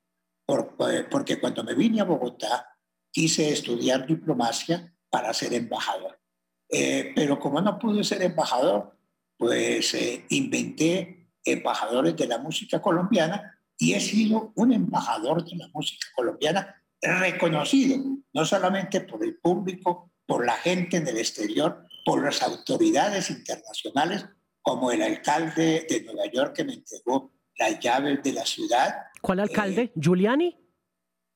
[0.46, 2.68] Eh, porque cuando me vine a Bogotá
[3.11, 6.20] quise estudiar diplomacia para ser embajador.
[6.68, 8.98] Eh, pero como no pude ser embajador,
[9.38, 9.96] pues
[10.28, 16.83] inventé embajadores de la música colombiana y he sido un embajador de la música colombiana
[17.00, 18.02] reconocido,
[18.33, 24.26] no solamente por el público, por la gente en el exterior, por las autoridades internacionales,
[24.62, 28.94] como el alcalde de Nueva York que me entregó las llaves de la ciudad.
[29.20, 29.83] ¿Cuál alcalde?
[29.83, 30.57] Eh, ¿Giuliani?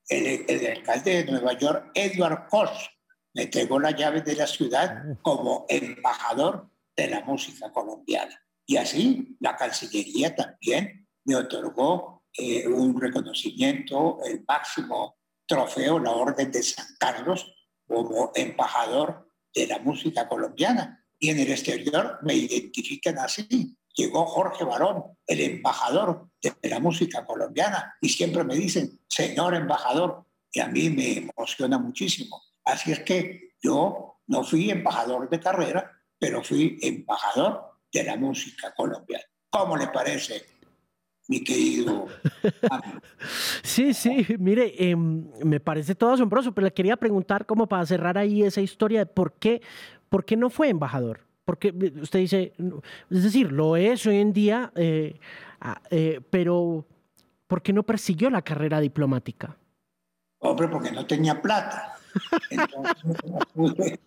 [0.09, 2.89] El, el, alcalde de Nueva York, Edward Koch,
[3.35, 5.19] me entregó las llaves de la ciudad ah.
[5.21, 8.35] como embajador de la música colombiana.
[8.69, 16.53] Y así la Cancillería también me otorgó eh, un reconocimiento, el máximo trofeo, la Orden
[16.53, 17.51] de San Carlos,
[17.87, 21.03] como embajador de la música colombiana.
[21.19, 23.75] Y en el exterior me identifican así.
[23.95, 30.27] Llegó Jorge Barón, el embajador de la música colombiana, y siempre me dicen, señor embajador,
[30.53, 32.43] y a mí me emociona muchísimo.
[32.67, 38.73] Así es que yo no fui embajador de carrera, pero fui embajador de la música
[38.75, 39.25] colombiana.
[39.51, 40.45] ¿Cómo le parece,
[41.29, 42.07] mi querido
[43.63, 48.19] Sí, sí, mire, em, me parece todo asombroso, pero le quería preguntar como para cerrar
[48.19, 49.63] ahí esa historia de por qué,
[50.09, 51.21] por qué no fue embajador.
[51.45, 52.53] Porque eh, usted dice,
[53.11, 55.19] es decir, lo es hoy en día, eh,
[55.61, 56.85] ah, eh, pero
[57.47, 59.57] ¿por qué no persiguió la carrera diplomática?
[60.41, 61.97] Hombre, porque no tenía plata.
[62.51, 63.99] Entonces, no pude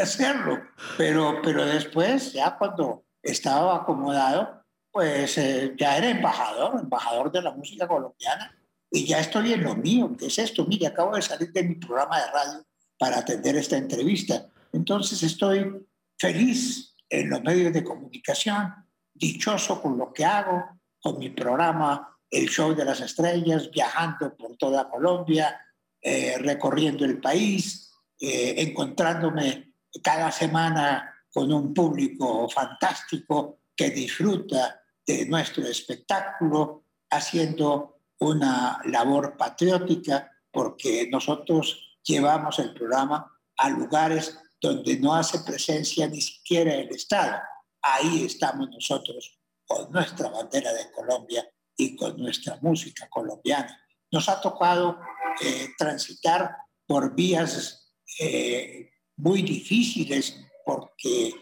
[0.00, 0.60] hacerlo,
[0.96, 7.52] pero, pero después, ya cuando estaba acomodado, pues eh, ya era embajador, embajador de la
[7.52, 8.54] música colombiana,
[8.90, 11.76] y ya estoy en lo mío, que es esto, mire, acabo de salir de mi
[11.76, 12.66] programa de radio
[12.98, 15.86] para atender esta entrevista, entonces estoy
[16.18, 18.74] feliz en los medios de comunicación,
[19.14, 24.56] dichoso con lo que hago, con mi programa El Show de las Estrellas, viajando por
[24.56, 25.60] toda Colombia,
[26.00, 27.91] eh, recorriendo el país,
[28.24, 38.80] eh, encontrándome cada semana con un público fantástico que disfruta de nuestro espectáculo, haciendo una
[38.84, 46.74] labor patriótica, porque nosotros llevamos el programa a lugares donde no hace presencia ni siquiera
[46.74, 47.40] el Estado.
[47.82, 51.44] Ahí estamos nosotros con nuestra bandera de Colombia
[51.76, 53.84] y con nuestra música colombiana.
[54.12, 55.00] Nos ha tocado
[55.44, 56.56] eh, transitar
[56.86, 57.81] por vías
[58.18, 61.32] eh, muy difíciles porque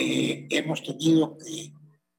[0.00, 1.72] eh, hemos tenido que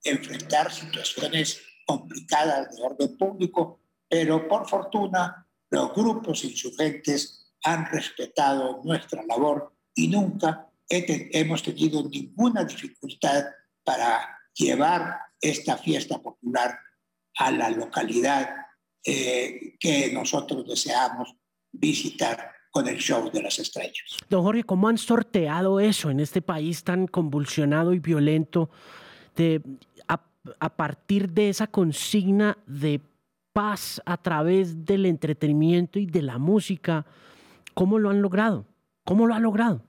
[0.03, 9.23] enfrentar situaciones complicadas de orden público, pero por fortuna los grupos insurgentes han respetado nuestra
[9.23, 13.45] labor y nunca hemos tenido ninguna dificultad
[13.83, 16.77] para llevar esta fiesta popular
[17.37, 18.49] a la localidad
[19.03, 21.35] eh, que nosotros deseamos
[21.71, 24.17] visitar con el show de las estrellas.
[24.29, 28.69] Don Jorge, ¿cómo han sorteado eso en este país tan convulsionado y violento
[29.37, 29.61] de,
[30.09, 30.19] a,
[30.59, 32.99] a partir de esa consigna de
[33.53, 37.05] paz a través del entretenimiento y de la música?
[37.73, 38.65] ¿Cómo lo han logrado?
[39.05, 39.81] ¿Cómo lo ha logrado?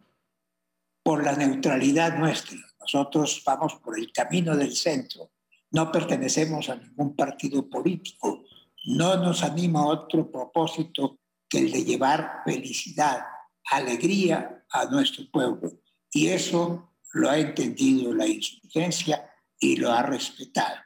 [1.03, 2.57] Por la neutralidad nuestra.
[2.79, 5.33] Nosotros vamos por el camino del centro.
[5.73, 8.45] No pertenecemos a ningún partido político.
[8.85, 11.19] No nos anima otro propósito
[11.49, 13.25] que el de llevar felicidad,
[13.71, 15.81] alegría a nuestro pueblo.
[16.13, 20.77] Y eso lo ha entendido la insurgencia y lo ha respetado.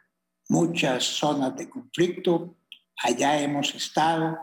[0.48, 2.56] Muchas zonas de conflicto,
[2.96, 4.38] allá hemos estado,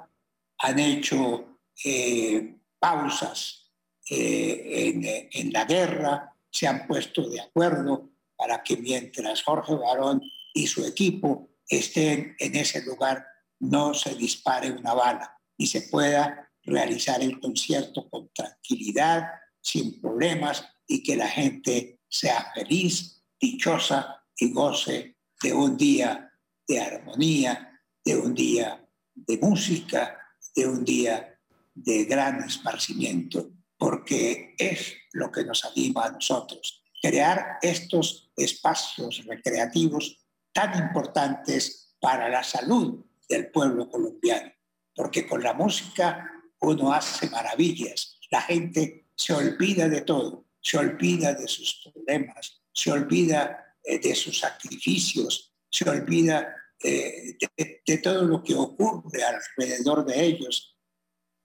[0.60, 3.72] han hecho eh, pausas
[4.10, 10.22] eh, en, la guerra, se han puesto de acuerdo para que mientras Jorge Barón
[10.54, 13.26] y su equipo estén en ese lugar,
[13.60, 19.28] no se dispare una bala y se pueda realizar el concierto con tranquilidad,
[19.62, 26.32] sin problemas y que la gente sea feliz, dichosa y goce de un día
[26.68, 30.18] de armonía, de un día de música,
[30.56, 31.40] de un día
[31.74, 40.26] de gran esparcimiento porque es lo que nos anima a nosotros, crear estos espacios recreativos
[40.52, 44.52] tan importantes para la salud del pueblo colombiano,
[44.98, 46.30] porque con la música
[46.60, 52.92] uno hace maravillas, la gente se olvida de todo, se olvida de sus problemas, se
[52.92, 56.52] olvida eh, de sus sacrificios, se olvida
[56.84, 57.38] eh,
[57.86, 60.76] de, todo lo que ocurre alrededor de ellos,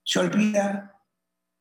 [0.02, 0.98] se olvida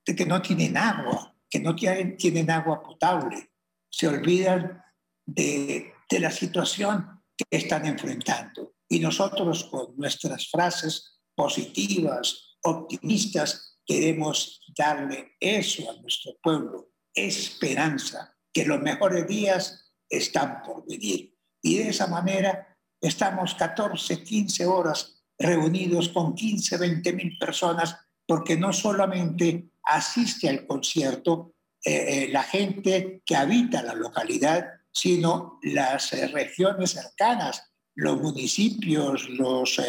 [0.05, 3.51] de que no tienen agua, que no tienen, agua potable.
[3.89, 4.81] Se olvidan
[5.25, 8.75] de la situación que están enfrentando.
[8.87, 18.65] Y nosotros con nuestras frases positivas, optimistas, queremos darle eso a nuestro pueblo, esperanza, que
[18.65, 21.35] los mejores días están por venir.
[21.61, 28.55] Y de esa manera estamos 14, 15 horas reunidos con 15, 20 mil personas, porque
[28.55, 36.13] no solamente asiste al concierto eh, eh, la gente que habita la localidad, sino las
[36.13, 39.81] eh, regiones cercanas, los municipios, los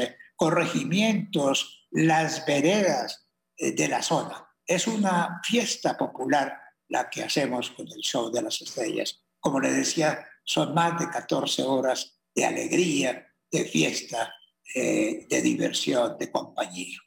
[0.43, 4.45] corregimientos, las veredas de la zona.
[4.67, 9.23] Es una fiesta popular la que hacemos con el show de las estrellas.
[9.39, 14.35] Como le decía, son más de 14 horas de alegría, de fiesta,
[14.75, 16.99] eh, de diversión, de compañía.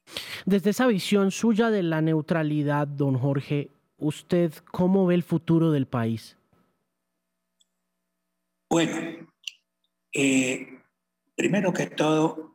[0.45, 5.87] Desde esa visión suya de la neutralidad, don Jorge, ¿usted cómo ve el futuro del
[5.87, 6.37] país?
[8.69, 9.27] Bueno,
[10.13, 10.79] eh,
[11.35, 12.54] primero que todo,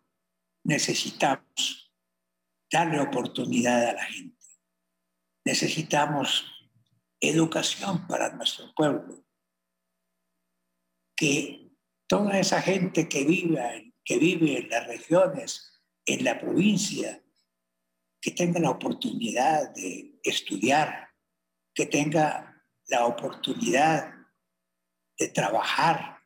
[0.70, 1.92] necesitamos
[2.70, 4.46] darle oportunidad a la gente.
[5.44, 6.46] Necesitamos
[7.20, 9.26] educación para nuestro pueblo.
[11.16, 11.72] Que
[12.06, 17.22] toda esa gente que viva en que vive en las regiones, en la provincia,
[18.20, 21.10] que tenga la oportunidad de estudiar,
[21.74, 24.12] que tenga la oportunidad
[25.18, 26.18] de trabajar,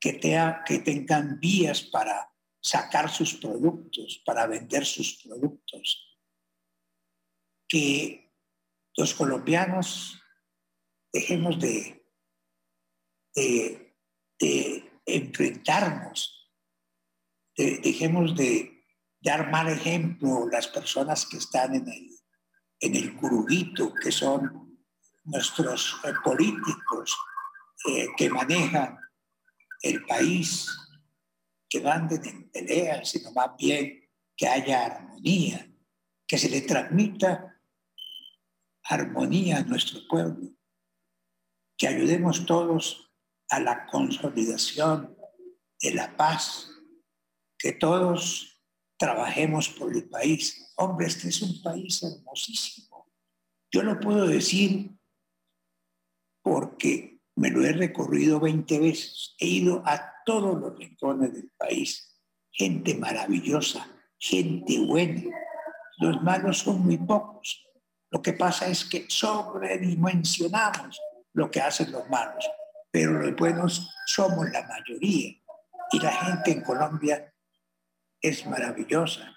[0.00, 0.18] que,
[0.66, 2.28] que tengan vías para
[2.60, 6.18] sacar sus productos, para vender sus productos.
[7.68, 8.32] Que
[8.96, 10.20] los colombianos
[11.12, 11.94] dejemos de,
[15.06, 16.34] enfrentarnos
[17.56, 18.84] dejemos de
[19.20, 22.08] dar mal ejemplo las personas que están en el,
[22.80, 23.16] en el
[24.00, 24.78] que son
[25.24, 27.16] nuestros eh, políticos
[27.88, 28.98] eh, que manejan
[29.82, 30.68] el país,
[31.68, 35.70] que no anden en peleas, sino más bien que haya armonía,
[36.26, 37.60] que se le transmita
[38.84, 40.50] armonía a nuestro pueblo,
[41.76, 43.12] que ayudemos todos
[43.50, 45.16] a la consolidación
[45.80, 46.70] de la paz,
[47.58, 48.62] que todos
[48.98, 50.72] trabajemos por el país.
[50.76, 53.12] Hombre, este es un país hermosísimo.
[53.70, 54.90] Yo lo puedo decir
[56.42, 59.36] porque me lo he recorrido 20 veces.
[59.38, 62.20] He ido a todos los rincones del país.
[62.50, 63.86] Gente maravillosa,
[64.18, 65.22] gente buena.
[65.98, 67.64] Los malos son muy pocos.
[68.10, 71.00] Lo que pasa es que sobredimensionamos
[71.32, 72.44] lo que hacen los malos,
[72.90, 75.36] pero los buenos somos la mayoría.
[75.92, 77.32] Y la gente en Colombia
[78.20, 79.32] es maravillosa,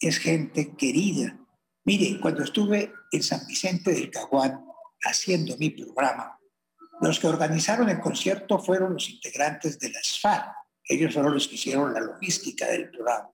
[0.00, 1.38] es gente querida.
[1.84, 4.64] Mire, cuando estuve en San Vicente del Caguán
[5.04, 6.38] haciendo mi programa,
[7.02, 10.52] los que organizaron el concierto fueron los integrantes de la SFAR.
[10.84, 13.28] Ellos fueron los que hicieron la logística del programa.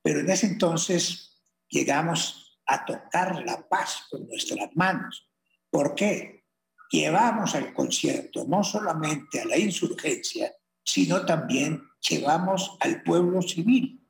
[0.00, 5.28] Pero en ese entonces llegamos a tocar la paz con nuestras manos.
[5.68, 6.44] ¿Por qué?
[6.90, 14.06] Llevamos al concierto no solamente a la insurgencia, sino también llevamos al pueblo civil,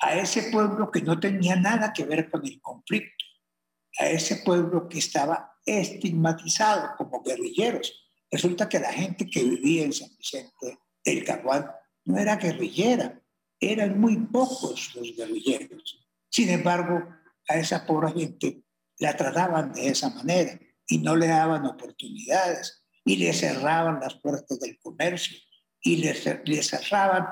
[0.00, 3.24] a ese pueblo que no tenía nada que ver con el conflicto,
[3.98, 8.01] a ese pueblo que estaba estigmatizado como guerrilleros.
[8.32, 11.70] Resulta que la gente que vivía en San Vicente del Caguán
[12.06, 13.20] no era guerrillera,
[13.60, 16.08] eran muy pocos los guerrilleros.
[16.30, 17.06] Sin embargo,
[17.46, 18.62] a esa pobre gente
[18.98, 24.58] la trataban de esa manera y no le daban oportunidades y le cerraban las puertas
[24.58, 25.36] del comercio
[25.82, 26.14] y le,
[26.62, 27.26] cerraban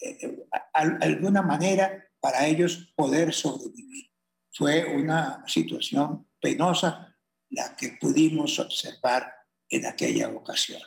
[0.00, 4.10] eh, alguna manera para ellos poder sobrevivir.
[4.52, 7.16] Fue una situación penosa
[7.50, 9.39] la que pudimos observar
[9.70, 10.82] en aquella ocasión.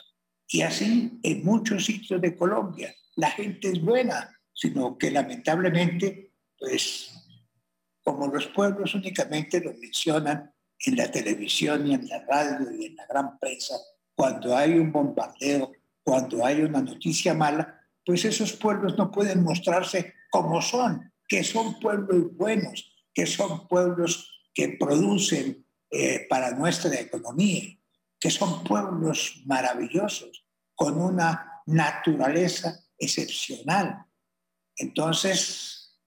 [0.48, 7.10] Y así en muchos sitios de Colombia, la gente es buena, sino que lamentablemente, pues,
[8.02, 12.96] como los pueblos únicamente lo mencionan en la televisión y en la radio y en
[12.96, 13.74] la gran prensa,
[14.14, 15.72] cuando hay un bombardeo,
[16.02, 21.80] cuando hay una noticia mala, pues esos pueblos no pueden mostrarse como son, que son
[21.80, 27.78] pueblos buenos, que son pueblos que producen eh, para nuestra economía,
[28.24, 34.06] que son pueblos maravillosos, con una naturaleza excepcional,
[34.78, 36.00] entonces,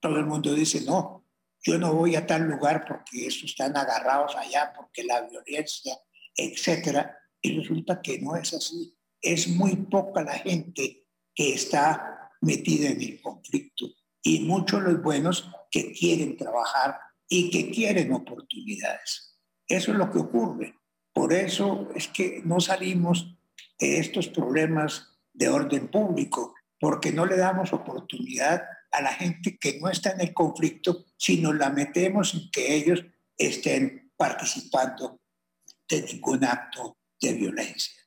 [0.00, 1.28] todo el mundo dice, no,
[1.62, 5.96] yo no voy a tal lugar porque estos están agarrados allá, porque la violencia,
[6.34, 7.16] etcétera.
[7.40, 8.98] Y resulta que no es así.
[9.22, 13.86] Es muy poca la gente que está metida en el conflicto
[14.24, 16.98] y muchos los buenos que quieren trabajar
[17.28, 19.38] y que quieren oportunidades.
[19.68, 20.79] Eso es lo que ocurre.
[21.20, 23.36] Por eso es que no salimos
[23.78, 29.78] de estos problemas de orden público, porque no le damos oportunidad a la gente que
[29.78, 33.04] no está en el conflicto, sino la metemos en que ellos
[33.36, 35.20] estén participando
[35.90, 38.00] de ningún acto de violencia.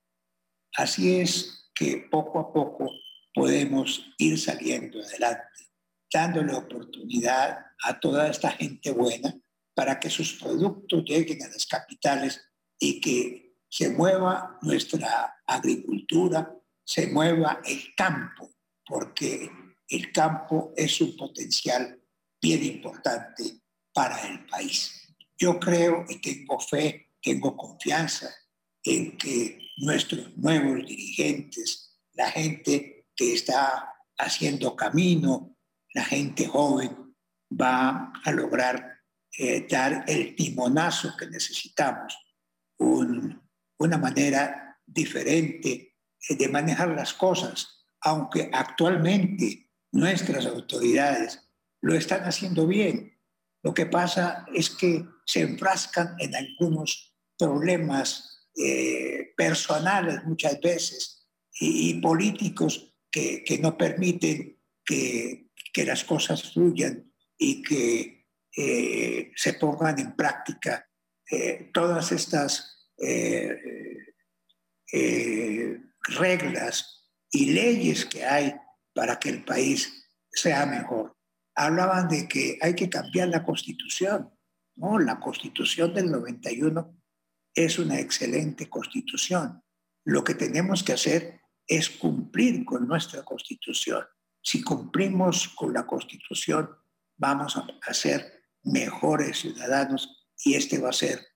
[0.76, 2.90] Así es que poco a poco
[3.32, 5.70] podemos ir saliendo adelante,
[6.12, 9.40] dándole oportunidad a toda esta gente buena
[9.76, 12.42] para que sus productos lleguen a las capitales
[12.80, 16.56] y que se mueva nuestra agricultura,
[16.86, 18.52] se mueva el campo,
[18.86, 19.50] porque
[19.88, 22.00] el campo es un potencial
[22.42, 23.62] bien importante
[23.94, 25.08] para el país.
[25.38, 28.30] Yo creo y tengo fe, tengo confianza
[28.84, 35.58] en que nuestros nuevos dirigentes, la gente que está haciendo camino,
[35.94, 37.16] la gente joven,
[37.50, 39.00] va a lograr
[39.38, 42.16] eh, dar el timonazo que necesitamos,
[42.84, 45.96] una manera diferente
[46.30, 51.40] de manejar las cosas, aunque actualmente nuestras autoridades
[51.82, 53.20] lo están haciendo bien.
[53.62, 61.28] Lo que pasa es que se enfrascan en algunos problemas eh, personales muchas veces
[61.60, 65.50] y, políticos que, no permiten que,
[65.86, 70.88] las cosas fluyan y que eh, se pongan en práctica
[71.32, 72.73] eh, todas estas
[76.18, 78.54] reglas y leyes que hay
[78.94, 81.16] para que el país sea mejor.
[81.56, 84.32] Hablaban de que hay que cambiar la constitución.
[84.76, 87.00] No, la constitución del 91
[87.54, 89.64] es una excelente constitución.
[90.04, 94.04] Lo que tenemos que hacer es cumplir con nuestra constitución.
[94.42, 96.70] Si cumplimos con la constitución,
[97.18, 101.33] vamos a ser mejores ciudadanos y este va a ser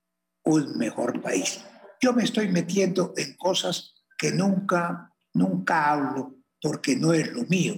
[0.48, 1.60] un mejor país.
[2.02, 7.76] Yo me estoy metiendo en cosas que nunca nunca hablo porque no es lo mío.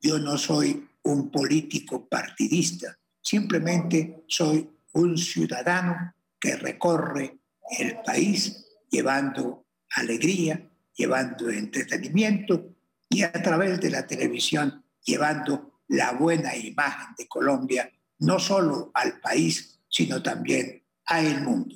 [0.00, 7.40] yo no soy un político partidista, simplemente soy un ciudadano que recorre
[7.78, 9.66] el país llevando
[9.96, 12.76] alegría, llevando entretenimiento
[13.08, 19.18] y a través de la televisión llevando la buena imagen de Colombia, no solo al
[19.20, 21.74] país, sino también al mundo.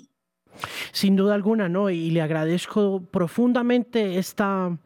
[0.93, 1.91] Sin duda alguna, ¿no?
[1.91, 4.77] Y le agradezco profundamente esta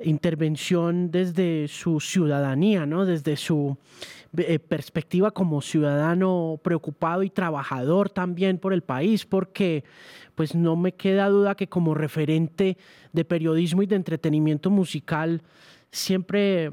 [0.00, 3.04] intervención desde su ciudadanía, ¿no?
[3.04, 3.76] Desde su
[4.36, 9.84] eh, perspectiva como ciudadano preocupado y trabajador también por el país, porque
[10.34, 12.76] pues no me queda duda que como referente
[13.12, 15.42] de periodismo y de entretenimiento musical
[15.90, 16.70] siempre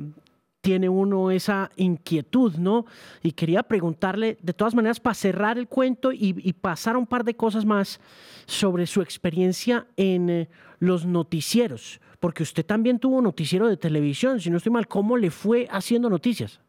[0.65, 2.87] tiene uno esa inquietud, ¿no?
[3.21, 7.35] Y quería preguntarle, de todas maneras, para cerrar el cuento y, pasar un par de
[7.35, 7.99] cosas más
[8.47, 10.49] sobre su experiencia en eh,
[10.79, 15.29] los noticieros, porque usted también tuvo noticiero de televisión, si no estoy mal, ¿cómo le
[15.29, 16.61] fue haciendo noticias?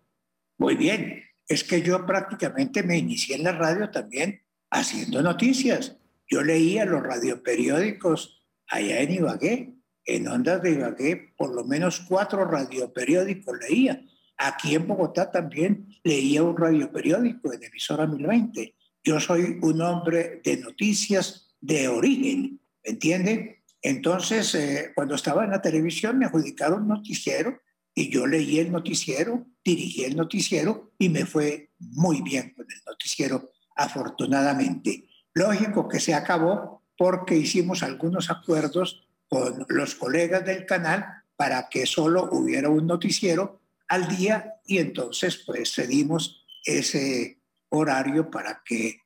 [0.58, 5.96] Muy bien, es que yo prácticamente me inicié en la radio también haciendo noticias.
[6.28, 9.74] Yo leía los radioperiódicos allá en Ibagué,
[10.06, 14.00] en Ondas de Ibagué, por lo menos cuatro radioperiódicos leía.
[14.38, 18.74] Aquí en Bogotá también leía un radioperiódico en emisora 1020.
[19.02, 23.62] Yo soy un hombre de noticias de origen, ¿me entiende?
[23.82, 27.60] Entonces, eh, cuando estaba en la televisión me adjudicaron noticiero
[27.94, 32.80] y yo leí el noticiero, dirigí el noticiero y me fue muy bien con el
[32.86, 35.08] noticiero, afortunadamente.
[35.34, 41.04] Lógico que se acabó porque hicimos algunos acuerdos con los colegas del canal
[41.36, 48.62] para que solo hubiera un noticiero al día y entonces pues cedimos ese horario para
[48.64, 49.00] que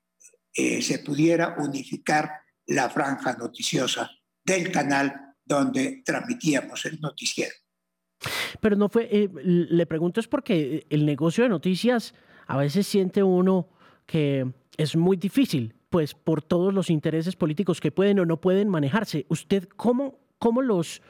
[0.54, 2.30] eh, se pudiera unificar
[2.66, 4.10] la franja noticiosa
[4.44, 7.54] del canal donde transmitíamos el noticiero.
[8.60, 12.14] Pero no fue, eh, le pregunto es porque el negocio de noticias
[12.46, 13.68] a veces siente uno
[14.06, 14.46] que
[14.76, 19.26] es muy difícil, pues por todos los intereses políticos que pueden o no pueden manejarse.
[19.28, 21.02] ¿Usted cómo, cómo los...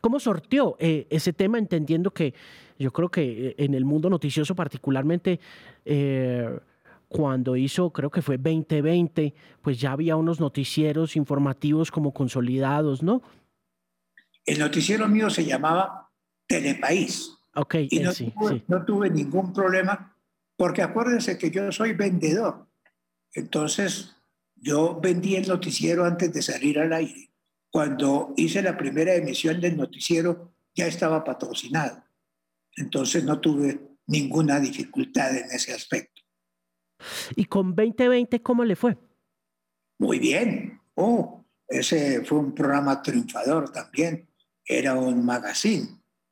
[0.00, 2.32] ¿Cómo sorteó eh, ese tema entendiendo que
[2.78, 5.40] yo creo que eh, en el mundo noticioso particularmente
[7.08, 13.22] cuando hizo, creo que fue 2020, pues ya había unos noticieros informativos como consolidados, ¿no?
[14.44, 16.10] El noticiero mío se llamaba
[16.46, 17.38] Telepaís.
[17.54, 18.64] Ok, y no, sí, tuve, sí.
[18.68, 20.14] no tuve ningún problema,
[20.56, 22.66] porque acuérdense que yo soy vendedor.
[23.32, 24.16] Entonces,
[24.60, 27.30] yo vendí el noticiero antes de salir al aire.
[27.70, 32.02] Cuando hice la primera emisión del noticiero, ya estaba patrocinado.
[32.76, 36.22] Entonces, no tuve ninguna dificultad en ese aspecto.
[37.36, 38.96] ¿Y con 2020 cómo le fue?
[39.98, 40.80] Muy bien.
[40.94, 44.28] Oh, ese fue un programa triunfador también.
[44.64, 45.88] Era un magazine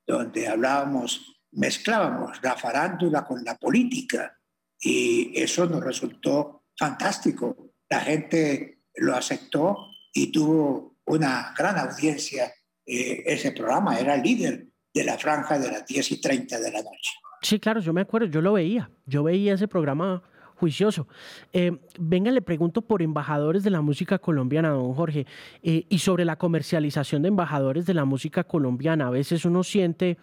[0.06, 4.38] donde hablábamos, mezclábamos la farándula con la política
[4.80, 7.74] y eso nos resultó fantástico.
[7.88, 12.52] La gente lo aceptó y tuvo una gran audiencia.
[12.84, 16.82] Eh, ese programa era líder de la franja de las 10 y 30 de la
[16.82, 17.12] noche.
[17.42, 20.22] Sí, claro, yo me acuerdo, yo lo veía, yo veía ese programa
[20.56, 21.06] juicioso.
[21.52, 25.26] Eh, venga, le pregunto por embajadores de la música colombiana, don Jorge,
[25.62, 29.08] eh, y sobre la comercialización de embajadores de la música colombiana.
[29.08, 30.16] A veces uno siente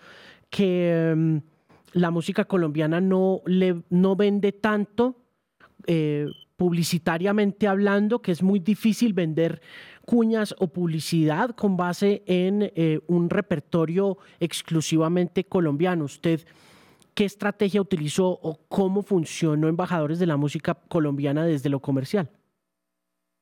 [0.50, 1.42] que um,
[1.94, 5.18] la música colombiana no, le, no vende tanto.
[6.64, 9.62] Publicitariamente hablando, que es muy difícil vender
[10.06, 16.06] cuñas o publicidad con base en eh, un repertorio exclusivamente colombiano.
[16.06, 16.48] ¿Usted
[17.14, 22.32] qué estrategia utilizó o cómo funcionó Embajadores de la Música Colombiana desde lo comercial?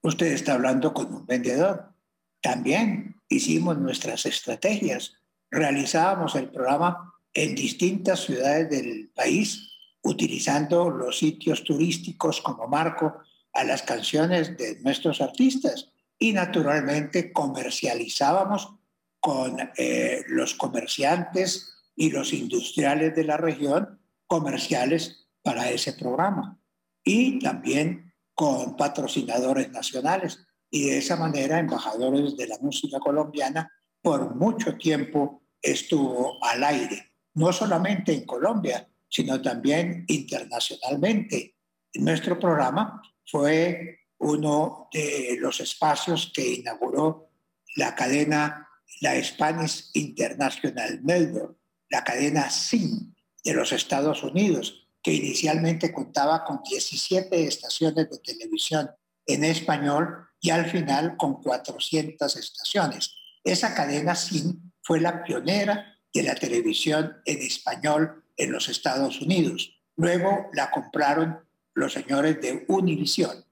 [0.01, 1.93] Usted está hablando con un vendedor.
[2.41, 5.13] También hicimos nuestras estrategias.
[5.51, 9.70] Realizábamos el programa en distintas ciudades del país,
[10.03, 13.19] utilizando los sitios turísticos como marco
[13.53, 15.89] a las canciones de nuestros artistas.
[16.17, 18.75] Y naturalmente comercializábamos
[19.19, 26.59] con eh, los comerciantes y los industriales de la región comerciales para ese programa.
[27.03, 30.39] Y también con patrocinadores nacionales.
[30.69, 33.71] Y de esa manera, Embajadores de la Música Colombiana
[34.01, 41.57] por mucho tiempo estuvo al aire, no solamente en Colombia, sino también internacionalmente.
[41.95, 47.30] Nuestro programa fue uno de los espacios que inauguró
[47.76, 48.68] la cadena,
[49.01, 51.57] la Spanish International Network,
[51.89, 58.89] la cadena SIN de los Estados Unidos, que inicialmente contaba con 17 estaciones de televisión
[59.26, 63.16] en español y al final con 400 estaciones.
[63.43, 69.82] Esa cadena SIN fue la pionera de la televisión en español en los Estados Unidos.
[69.95, 71.39] Luego la compraron
[71.73, 73.45] los señores de Univision.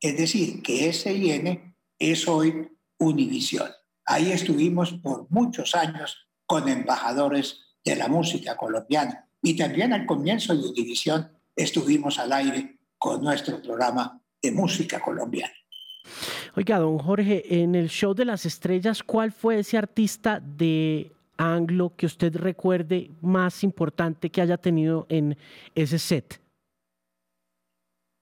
[0.00, 2.68] Es decir, que SIN es hoy
[2.98, 3.70] Univision.
[4.04, 9.28] Ahí estuvimos por muchos años con embajadores de la música colombiana.
[9.42, 15.52] Y también al comienzo de Univision estuvimos al aire con nuestro programa de música colombiana.
[16.54, 21.94] Oiga, don Jorge, en el show de las estrellas, ¿cuál fue ese artista de anglo
[21.96, 25.36] que usted recuerde más importante que haya tenido en
[25.74, 26.40] ese set?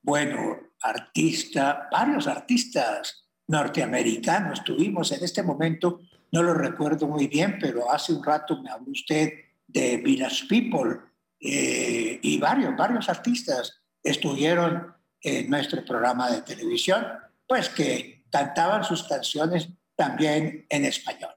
[0.02, 6.00] Bueno, artista, varios artistas norteamericanos tuvimos en este momento,
[6.32, 9.32] no lo recuerdo muy bien, pero hace un rato me habló usted
[9.66, 11.00] de Village People
[11.40, 17.04] eh, y varios, varios artistas estuvieron en nuestro programa de televisión,
[17.46, 21.29] pues que cantaban sus canciones también en español.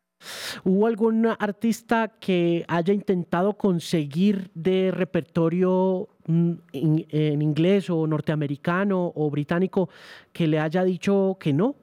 [0.64, 9.30] ¿Hubo algún artista que haya intentado conseguir de repertorio mm, en inglés o norteamericano o
[9.30, 9.90] británico
[10.32, 11.76] que le haya dicho que no?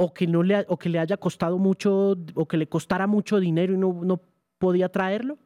[0.00, 3.40] ¿O que, no le, o que le haya costado mucho o que le costara mucho
[3.40, 4.20] dinero y no, no
[4.58, 5.38] podía traerlo?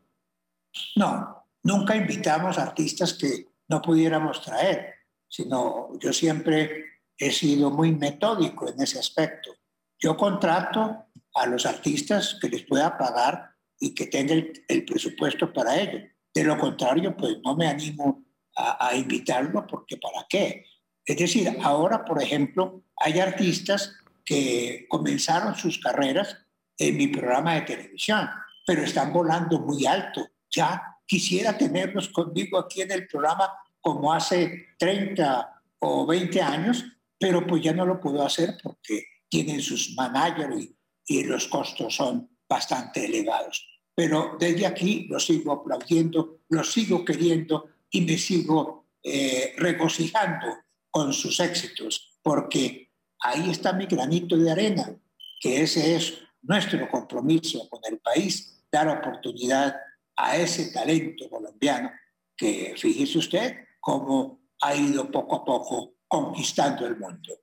[0.97, 4.95] No, nunca invitamos artistas que no pudiéramos traer,
[5.27, 6.85] sino yo siempre
[7.17, 9.51] he sido muy metódico en ese aspecto.
[9.99, 15.81] Yo contrato a los artistas que les pueda pagar y que tenga el, presupuesto para
[15.81, 16.01] ello.
[16.35, 18.25] De lo contrario, pues no me animo
[18.57, 20.67] a, a invitarlo porque ¿para qué?
[21.05, 26.37] Es decir, ahora, por ejemplo, hay artistas que comenzaron sus carreras
[26.79, 28.29] en mi programa de televisión,
[28.67, 30.29] pero están volando muy alto.
[30.51, 36.85] Ya quisiera tenerlos conmigo aquí en el programa como hace 30 o 20 años,
[37.19, 40.77] pero pues ya no lo puedo hacer porque tienen sus managers y
[41.19, 43.69] y los costos son bastante elevados.
[43.95, 50.47] Pero desde aquí lo sigo aplaudiendo, lo sigo queriendo y me sigo eh, regocijando
[50.91, 52.91] con sus éxitos, porque
[53.21, 54.97] ahí está mi granito de arena,
[55.41, 59.77] que ese es nuestro compromiso con el país, dar oportunidad
[60.17, 61.91] a ese talento colombiano
[62.37, 67.35] que, fíjese usted, cómo ha ido poco a poco conquistando el mundo.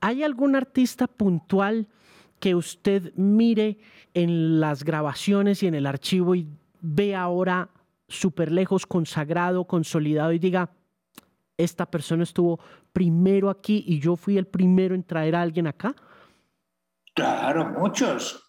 [0.00, 1.88] ¿Hay algún artista puntual
[2.40, 3.78] que usted mire
[4.14, 6.46] en las grabaciones y en el archivo y
[6.80, 7.70] ve ahora
[8.08, 10.70] súper lejos, consagrado, consolidado y diga,
[11.56, 12.60] esta persona estuvo
[12.92, 15.94] primero aquí y yo fui el primero en traer a alguien acá?
[17.14, 18.42] Claro, muchos.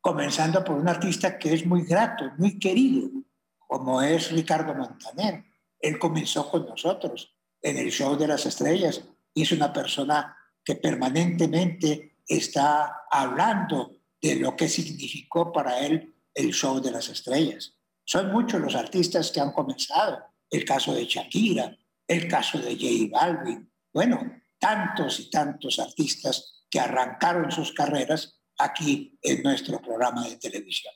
[0.00, 3.08] Comenzando por un artista que es muy grato, muy querido,
[3.56, 5.44] como es Ricardo Montaner.
[5.78, 10.76] Él comenzó con nosotros en el Show de las Estrellas y es una persona que
[10.76, 17.74] permanentemente está hablando de lo que significó para él el show de las estrellas.
[18.04, 20.18] Son muchos los artistas que han comenzado.
[20.50, 21.76] El caso de Shakira,
[22.06, 23.70] el caso de J Balvin.
[23.92, 24.20] Bueno,
[24.58, 30.92] tantos y tantos artistas que arrancaron sus carreras aquí en nuestro programa de televisión.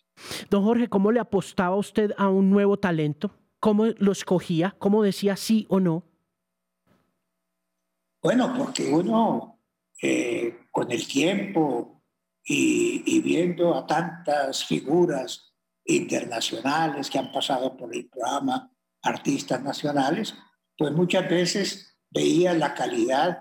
[0.51, 3.35] Don Jorge, ¿cómo le apostaba usted a un nuevo talento?
[3.61, 4.75] ¿Cómo lo escogía?
[4.79, 6.05] ¿Cómo decía sí o no?
[8.23, 9.61] Bueno, porque uno
[10.03, 12.03] eh, con el tiempo
[12.45, 15.55] y, viendo a tantas figuras
[15.87, 18.71] internacionales que han pasado por el programa,
[19.01, 20.35] artistas nacionales,
[20.77, 23.39] pues muchas veces veía la calidad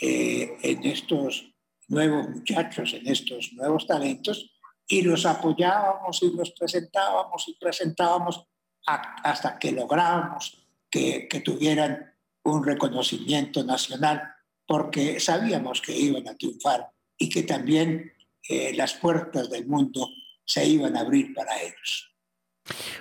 [0.00, 1.52] eh, en estos
[1.88, 4.56] nuevos muchachos, en estos nuevos talentos,
[4.86, 8.46] y los apoyábamos y los presentábamos y presentábamos
[8.86, 12.14] hasta que lográbamos que, que tuvieran
[12.44, 14.35] un reconocimiento nacional
[14.66, 18.12] porque sabíamos que iban a triunfar y que también
[18.48, 20.08] eh, las puertas del mundo
[20.44, 22.12] se iban a abrir para ellos.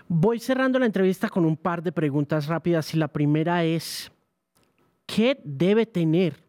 [0.07, 4.11] Voy cerrando la entrevista con un par de preguntas rápidas y la primera es,
[5.05, 6.43] ¿qué debe tener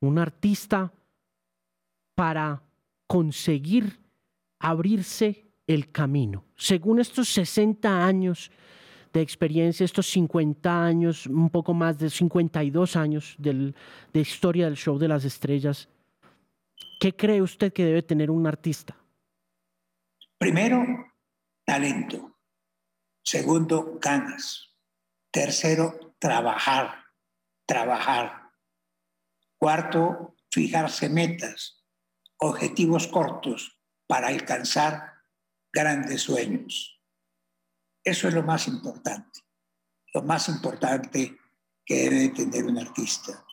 [0.00, 0.92] un artista
[2.14, 2.62] para
[3.06, 4.00] conseguir
[4.58, 6.44] abrirse el camino?
[6.56, 8.50] Según estos 60 años
[9.12, 13.74] de experiencia, estos 50 años, un poco más de 52 años de
[14.14, 15.88] historia del show de las estrellas,
[17.00, 18.96] ¿qué cree usted que debe tener un artista?
[20.38, 20.84] Primero,
[21.64, 22.38] talento.
[23.24, 24.74] Segundo, ganas.
[25.30, 27.04] Tercero, trabajar,
[27.66, 28.50] trabajar.
[29.58, 31.84] Cuarto, fijarse metas,
[32.38, 35.14] objetivos cortos para alcanzar
[35.72, 36.97] grandes sueños.
[38.08, 39.40] Eso es lo más importante.
[40.14, 41.38] Lo más importante
[41.84, 43.44] que debe tener un artista.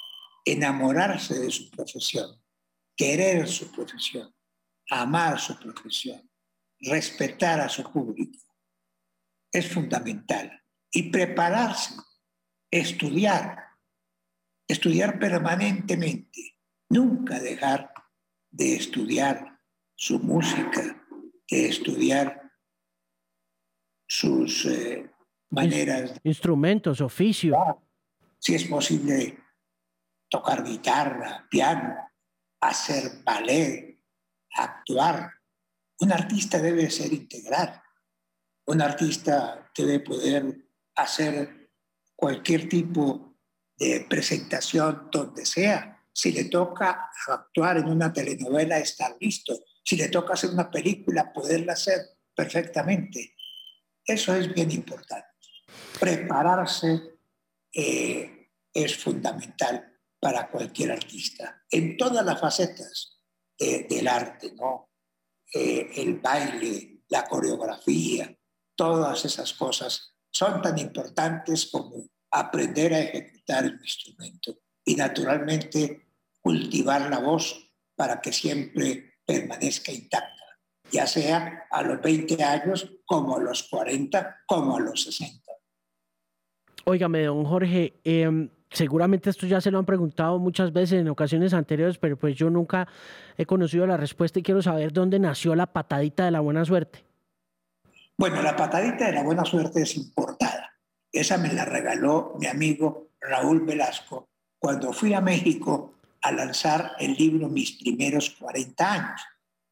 [0.46, 2.42] Enamorarse de su profesión,
[2.96, 4.34] querer su profesión,
[4.90, 6.32] amar su profesión,
[6.80, 8.40] respetar a su público.
[9.52, 10.64] es fundamental.
[10.90, 11.94] Y prepararse,
[12.72, 13.58] estudiar,
[14.70, 17.92] estudiar permanentemente, nunca dejar
[18.52, 19.60] de estudiar
[19.96, 21.06] su música,
[21.50, 22.45] de estudiar
[24.08, 25.10] sus eh,
[25.50, 26.20] maneras.
[26.24, 27.56] Instrumentos, oficio.
[28.40, 29.38] Si es posible
[30.30, 31.96] tocar guitarra, piano,
[32.62, 34.00] hacer ballet,
[34.56, 35.32] actuar.
[36.00, 37.82] Un artista debe ser integral.
[38.68, 41.70] Un artista debe poder hacer
[42.16, 43.38] cualquier tipo
[43.78, 46.04] de presentación donde sea.
[46.12, 49.54] Si le toca actuar en una telenovela, estar listo.
[49.84, 52.00] Si le toca hacer una película, poderla hacer
[52.34, 53.36] perfectamente.
[54.06, 55.28] Eso es bien importante.
[56.00, 57.20] Prepararse
[57.74, 63.12] eh, es fundamental para cualquier artista, en todas las facetas
[63.58, 64.90] del arte, ¿no?
[65.54, 68.36] Eh, el baile, la coreografía,
[68.76, 76.10] todas esas cosas son tan importantes como aprender a ejecutar el instrumento y naturalmente
[76.42, 80.35] cultivar la voz para que siempre permanezca intacta,
[80.92, 85.52] ya sea a los 20 años, como a los 40, como a los 60.
[86.86, 91.54] Óigame, don Jorge, eh, seguramente esto ya se lo han preguntado muchas veces en ocasiones
[91.54, 92.88] anteriores, pero pues yo nunca
[93.38, 97.04] he conocido la respuesta y quiero saber dónde nació la patadita de la buena suerte.
[98.18, 100.74] Bueno, la patadita de la buena suerte es importada.
[101.12, 104.30] Esa me la regaló mi amigo Raúl Velasco
[104.60, 109.22] cuando fui a México a lanzar el libro Mis primeros 40 años.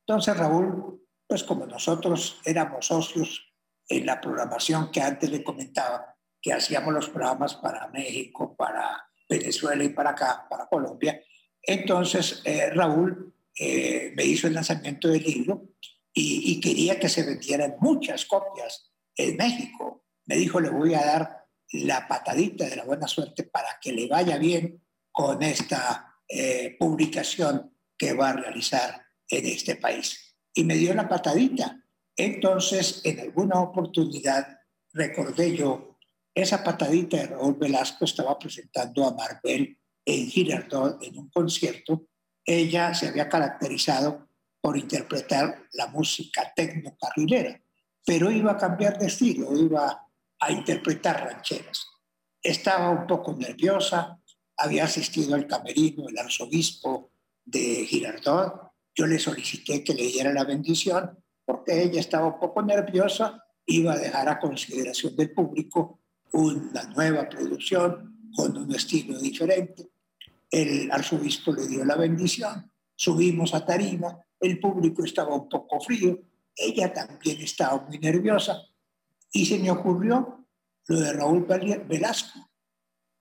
[0.06, 1.02] Entonces Raúl,
[1.34, 3.56] pues como nosotros éramos socios
[3.90, 9.84] en la programación que antes le comentaba, que hacíamos los programas para México, para Venezuela
[9.84, 11.20] y para acá, para Colombia.
[11.60, 15.70] Entonces, eh, Raúl eh, me hizo el lanzamiento del libro
[16.14, 20.06] y, quería que se vendieran muchas copias en México.
[20.28, 24.06] Me dijo, le voy a dar la patadita de la buena suerte para que le
[24.08, 30.23] vaya bien con esta eh, publicación que va a realizar en este país.
[30.54, 31.84] Y me dio la patadita.
[32.16, 34.60] Entonces, en alguna oportunidad,
[34.94, 35.98] recordé yo
[36.34, 42.08] esa patadita de Raúl Velasco estaba presentando a Marvel en Girardot en un concierto.
[42.46, 44.28] Ella se había caracterizado
[44.60, 47.62] por interpretar la música tecno-carrilera,
[48.06, 50.08] pero iba a cambiar de estilo, iba
[50.40, 51.86] a interpretar rancheras.
[52.42, 54.20] Estaba un poco nerviosa,
[54.58, 57.12] había asistido al camerino el arzobispo
[57.46, 58.73] de Girardot.
[58.96, 63.94] Yo le solicité que le diera la bendición porque ella estaba un poco nerviosa, iba
[63.94, 66.00] a dejar a consideración del público
[66.32, 69.90] una nueva producción con un estilo diferente.
[70.50, 76.20] El arzobispo le dio la bendición, subimos a tarima, el público estaba un poco frío,
[76.56, 78.62] ella también estaba muy nerviosa
[79.32, 80.46] y se me ocurrió
[80.88, 82.40] lo de Raúl Velasco.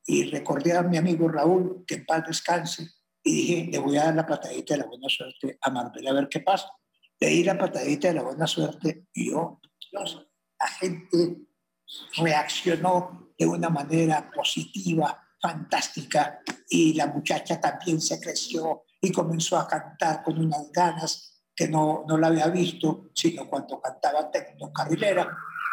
[0.05, 2.91] Y recordé a mi amigo Raúl que en paz descanse
[3.23, 6.15] y dije, le voy a dar la patadita de la buena suerte a Marbella a
[6.15, 6.71] ver qué pasa.
[7.21, 9.61] Le di la patadita de la buena suerte y yo,
[9.91, 10.27] Dios,
[10.59, 11.47] la gente
[12.17, 19.67] reaccionó de una manera positiva, fantástica, y la muchacha también se creció y comenzó a
[19.67, 25.29] cantar con unas ganas que no, no la había visto, sino cuando cantaba Tecno Carrilera,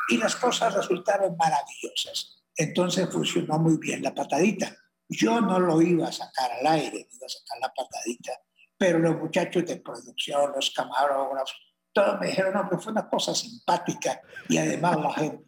[0.09, 2.43] y las cosas resultaron maravillosas.
[2.55, 4.75] Entonces funcionó muy bien la patadita.
[5.09, 8.31] Yo no lo iba a sacar al aire, iba a sacar la patadita,
[8.77, 11.55] pero los muchachos de producción, los camarógrafos,
[11.91, 15.45] todos me dijeron, no, que fue una cosa simpática y además la gente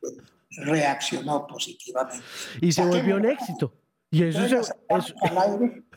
[0.57, 2.25] reaccionó positivamente.
[2.59, 3.73] Y se volvió un éxito.
[4.09, 4.41] Y eso,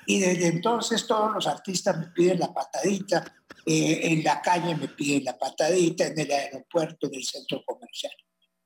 [0.07, 3.25] y desde entonces todos los artistas me piden la patadita,
[3.67, 8.12] eh, en la calle me piden la patadita, en el aeropuerto, en el centro comercial.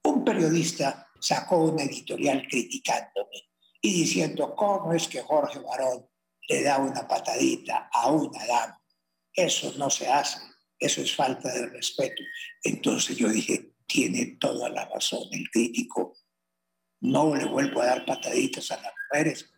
[0.03, 3.49] Un periodista sacó una editorial criticándome
[3.81, 6.07] y diciendo cómo es que Jorge Barón
[6.49, 8.83] le da una patadita a una dama.
[9.33, 10.41] Eso no se hace,
[10.79, 12.23] eso es falta de respeto.
[12.63, 16.15] Entonces yo dije, tiene toda la razón el crítico.
[17.01, 19.51] No le vuelvo a dar pataditas a las mujeres.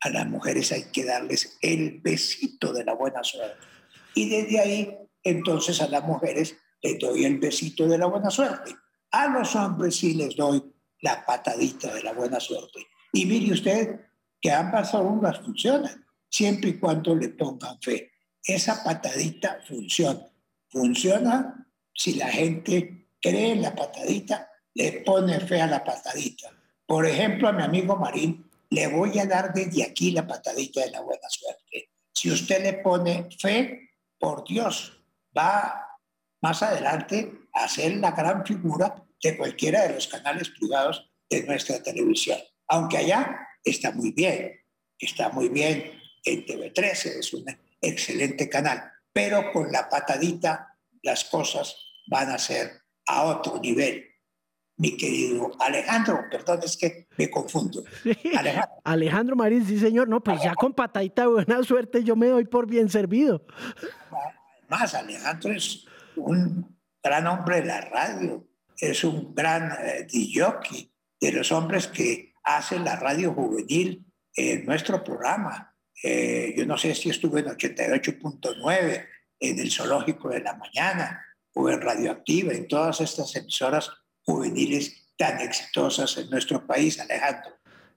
[0.00, 3.66] A las mujeres hay que darles el besito de la buena suerte.
[4.14, 8.74] Y desde ahí, entonces a las mujeres les doy el besito de la buena suerte.
[9.12, 10.62] A los hombres sí les doy
[11.02, 12.86] la patadita de la buena suerte.
[13.12, 14.00] Y mire usted
[14.40, 18.12] que ambas formas funcionan, siempre y cuando le pongan fe.
[18.42, 20.26] Esa patadita funciona.
[20.68, 26.50] Funciona si la gente cree en la patadita, le pone fe a la patadita.
[26.86, 30.92] Por ejemplo, a mi amigo Marín, le voy a dar desde aquí la patadita de
[30.92, 31.90] la buena suerte.
[32.12, 34.92] Si usted le pone fe, por Dios,
[35.36, 35.98] va
[36.42, 41.82] más adelante a ser la gran figura de cualquiera de los canales privados de nuestra
[41.82, 42.38] televisión.
[42.70, 44.60] Aunque allá está muy bien,
[44.98, 45.90] está muy bien
[46.24, 47.44] en TV13, es un
[47.80, 54.06] excelente canal, pero con la patadita las cosas van a ser a otro nivel.
[54.76, 57.82] Mi querido Alejandro, perdón, es que me confundo.
[58.38, 58.80] Alejandro.
[58.84, 62.44] Alejandro Marín, sí señor, no, pues ya con patadita de buena suerte yo me doy
[62.44, 63.44] por bien servido.
[64.68, 68.46] Más, Alejandro es un gran hombre de la radio,
[68.78, 70.06] es un gran eh,
[71.20, 75.74] de los hombres que hacen la radio juvenil en nuestro programa.
[76.02, 79.06] Eh, yo no sé si estuve en 88.9,
[79.40, 81.24] en el Zoológico de la Mañana
[81.54, 83.90] o en Radioactiva, en todas estas emisoras
[84.22, 87.52] juveniles tan exitosas en nuestro país, Alejandro.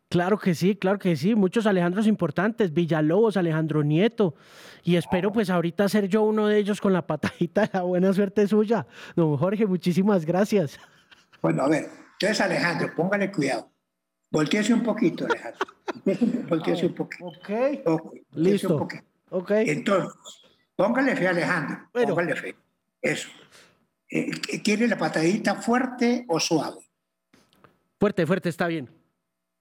[0.10, 1.34] Claro que sí, claro que sí.
[1.34, 4.36] Muchos Alejandros importantes, Villalobos, Alejandro Nieto.
[4.84, 8.14] Y espero pues ahorita ser yo uno de ellos con la patadita de la buena
[8.14, 8.86] suerte suya.
[9.16, 10.78] Don Jorge, muchísimas gracias.
[11.42, 13.73] Bueno, a ver, entonces Alejandro, póngale cuidado.
[14.34, 15.68] Volteese un poquito, Alejandro.
[16.50, 17.26] Volteese un poquito.
[17.28, 17.50] Ok.
[18.32, 18.78] Listo.
[18.78, 18.90] Un
[19.30, 19.52] Ok.
[19.52, 20.12] Entonces,
[20.76, 21.88] póngale fe, Alejandro.
[21.92, 22.56] Póngale fe.
[23.00, 23.30] Eso.
[24.10, 24.32] Eh,
[24.64, 26.80] ¿Quiere la patadita fuerte o suave?
[28.00, 28.90] Fuerte, fuerte, está bien.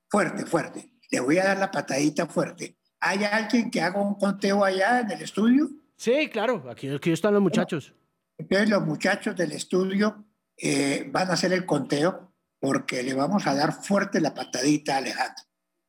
[0.09, 0.91] Fuerte, fuerte.
[1.11, 2.79] Le voy a dar la patadita fuerte.
[3.01, 5.69] ¿Hay alguien que haga un conteo allá en el estudio?
[5.97, 7.95] Sí, claro, aquí, están los muchachos.
[8.39, 10.25] Entonces los muchachos del estudio
[10.57, 12.32] eh, van a hacer el conteo
[12.63, 15.45] porque le vamos a dar fuerte la patadita a Alejandro.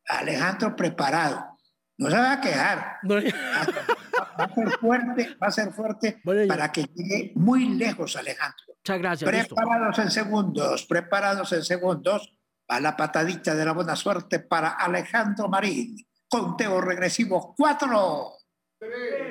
[0.07, 1.59] Alejandro preparado.
[1.99, 2.97] No se va a quejar.
[3.07, 8.65] Va a ser fuerte, va a ser fuerte para que llegue muy lejos Alejandro.
[8.75, 9.29] Muchas gracias.
[9.29, 12.33] Preparados en segundos, preparados en segundos.
[12.67, 15.95] A la patadita de la buena suerte para Alejandro Marín.
[16.27, 18.31] Conteo regresivo cuatro.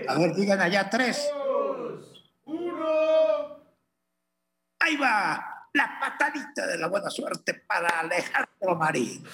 [0.06, 1.28] A ver, digan allá tres.
[1.34, 3.64] Dos, uno.
[4.78, 5.51] Ahí va.
[5.74, 9.24] La patadita de la buena suerte para Alejandro Marín.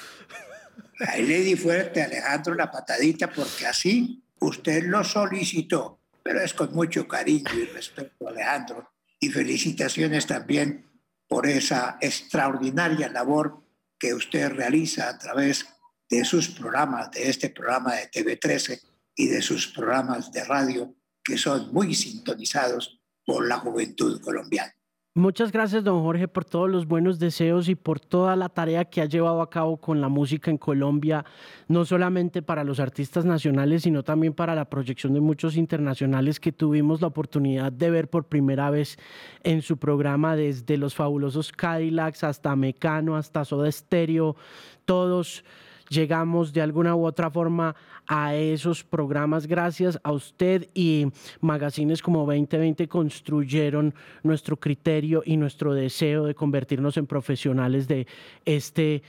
[1.00, 6.72] Ahí le di fuerte Alejandro la patadita porque así usted lo solicitó, pero es con
[6.74, 8.92] mucho cariño y respeto, Alejandro.
[9.20, 10.86] Y felicitaciones también
[11.26, 13.64] por esa extraordinaria labor
[13.98, 15.66] que usted realiza a través
[16.08, 18.80] de sus programas, de este programa de TV13
[19.16, 24.77] y de sus programas de radio que son muy sintonizados por la juventud colombiana.
[25.18, 29.00] Muchas gracias, don Jorge, por todos los buenos deseos y por toda la tarea que
[29.00, 31.24] ha llevado a cabo con la música en Colombia,
[31.66, 36.52] no solamente para los artistas nacionales, sino también para la proyección de muchos internacionales que
[36.52, 38.96] tuvimos la oportunidad de ver por primera vez
[39.42, 44.36] en su programa, desde los fabulosos Cadillacs hasta Mecano, hasta Soda Stereo,
[44.84, 45.42] todos
[45.88, 47.74] llegamos de alguna u otra forma
[48.06, 51.06] a esos programas gracias a usted y
[51.40, 58.06] magazines como 2020 construyeron nuestro criterio y nuestro deseo de convertirnos en profesionales de
[58.44, 59.02] este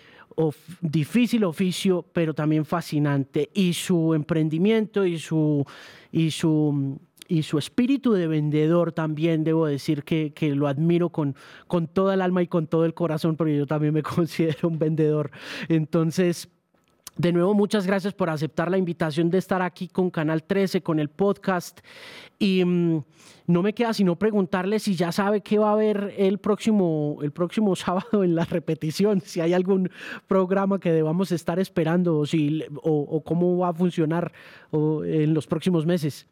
[0.82, 3.50] difícil oficio, pero también fascinante.
[3.54, 5.66] Y su emprendimiento y su,
[6.12, 11.36] y su, y su espíritu de vendedor también, debo decir que, que, lo admiro con,
[11.68, 14.80] con toda el alma y con todo el corazón, porque yo también me considero un
[14.80, 15.32] vendedor.
[15.68, 16.50] Entonces,
[17.20, 21.02] de nuevo, muchas gracias por aceptar la invitación de estar aquí con Canal 13, con
[21.02, 21.82] el podcast.
[22.40, 23.04] Y mm,
[23.48, 27.34] no me queda sino preguntarle si ya sabe qué va a haber el próximo, el
[27.34, 29.92] próximo sábado en la repetición, si hay algún
[30.28, 34.32] programa que debamos estar esperando o, si, o, cómo va a funcionar
[34.72, 36.26] en los próximos meses.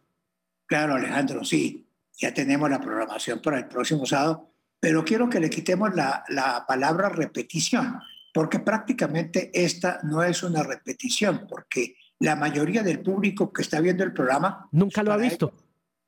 [0.67, 5.49] Claro, Alejandro, sí, ya tenemos la programación para el próximo sábado, pero quiero que le
[5.49, 7.99] quitemos la, la palabra repetición
[8.37, 14.03] porque prácticamente esta no es una repetición, porque la mayoría del público que está viendo
[14.03, 15.51] el programa nunca lo ha visto.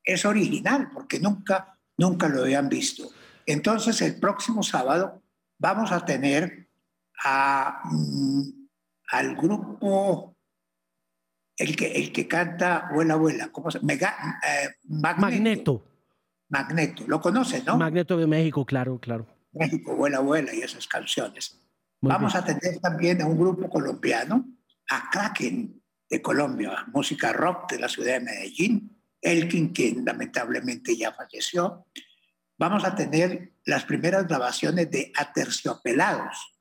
[0.04, 3.10] Es original, porque nunca, nunca lo habían visto.
[3.44, 5.24] Entonces, el próximo sábado
[5.58, 6.68] vamos a tener
[7.24, 8.42] a, mm,
[9.08, 10.36] al grupo,
[11.56, 13.94] el que, el que canta Vuela, Vuela, ¿cómo se llama?
[13.94, 15.84] Eh, Magneto.
[16.48, 17.02] Magneto.
[17.08, 17.76] ¿Lo conoces, no?
[17.76, 19.26] Magneto de México, claro, claro.
[19.50, 21.60] México, Vuela, Vuela y esas canciones.
[22.02, 24.46] Vamos a tener también a un grupo colombiano,
[24.88, 31.12] a Kraken de Colombia, música rock de la ciudad de Medellín, Elkin, que lamentablemente ya
[31.12, 31.86] falleció.
[32.58, 36.56] Vamos a tener las primeras grabaciones de Aterciopelados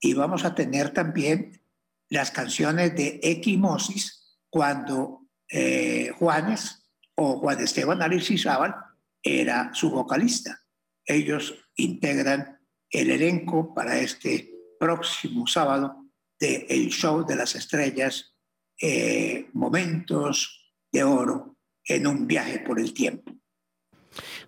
[0.00, 1.60] y vamos a tener también
[2.08, 8.74] las canciones de Equimosis cuando eh, Juanes o Juan Esteban Alixizábal
[9.22, 10.60] era su vocalista.
[11.04, 12.60] Ellos integran
[12.94, 15.96] el elenco para este próximo sábado
[16.38, 18.36] de El Show de las Estrellas,
[18.80, 23.32] eh, Momentos de Oro en un viaje por el tiempo.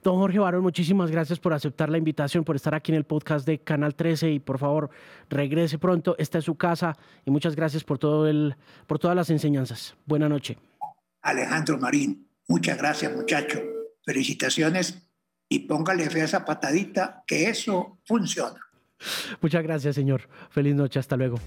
[0.05, 3.45] Don Jorge Barón, muchísimas gracias por aceptar la invitación, por estar aquí en el podcast
[3.45, 4.91] de Canal 13 y por favor
[5.29, 6.15] regrese pronto.
[6.17, 8.55] Esta es su casa y muchas gracias por, todo el,
[8.87, 9.97] por todas las enseñanzas.
[10.07, 10.57] Buena noche.
[11.23, 13.61] Alejandro Marín, muchas gracias muchacho.
[14.05, 15.06] Felicitaciones
[15.49, 18.61] y póngale fe a esa patadita que eso funciona.
[19.41, 20.29] Muchas gracias, señor.
[20.51, 20.99] Feliz noche.
[20.99, 21.39] Hasta luego.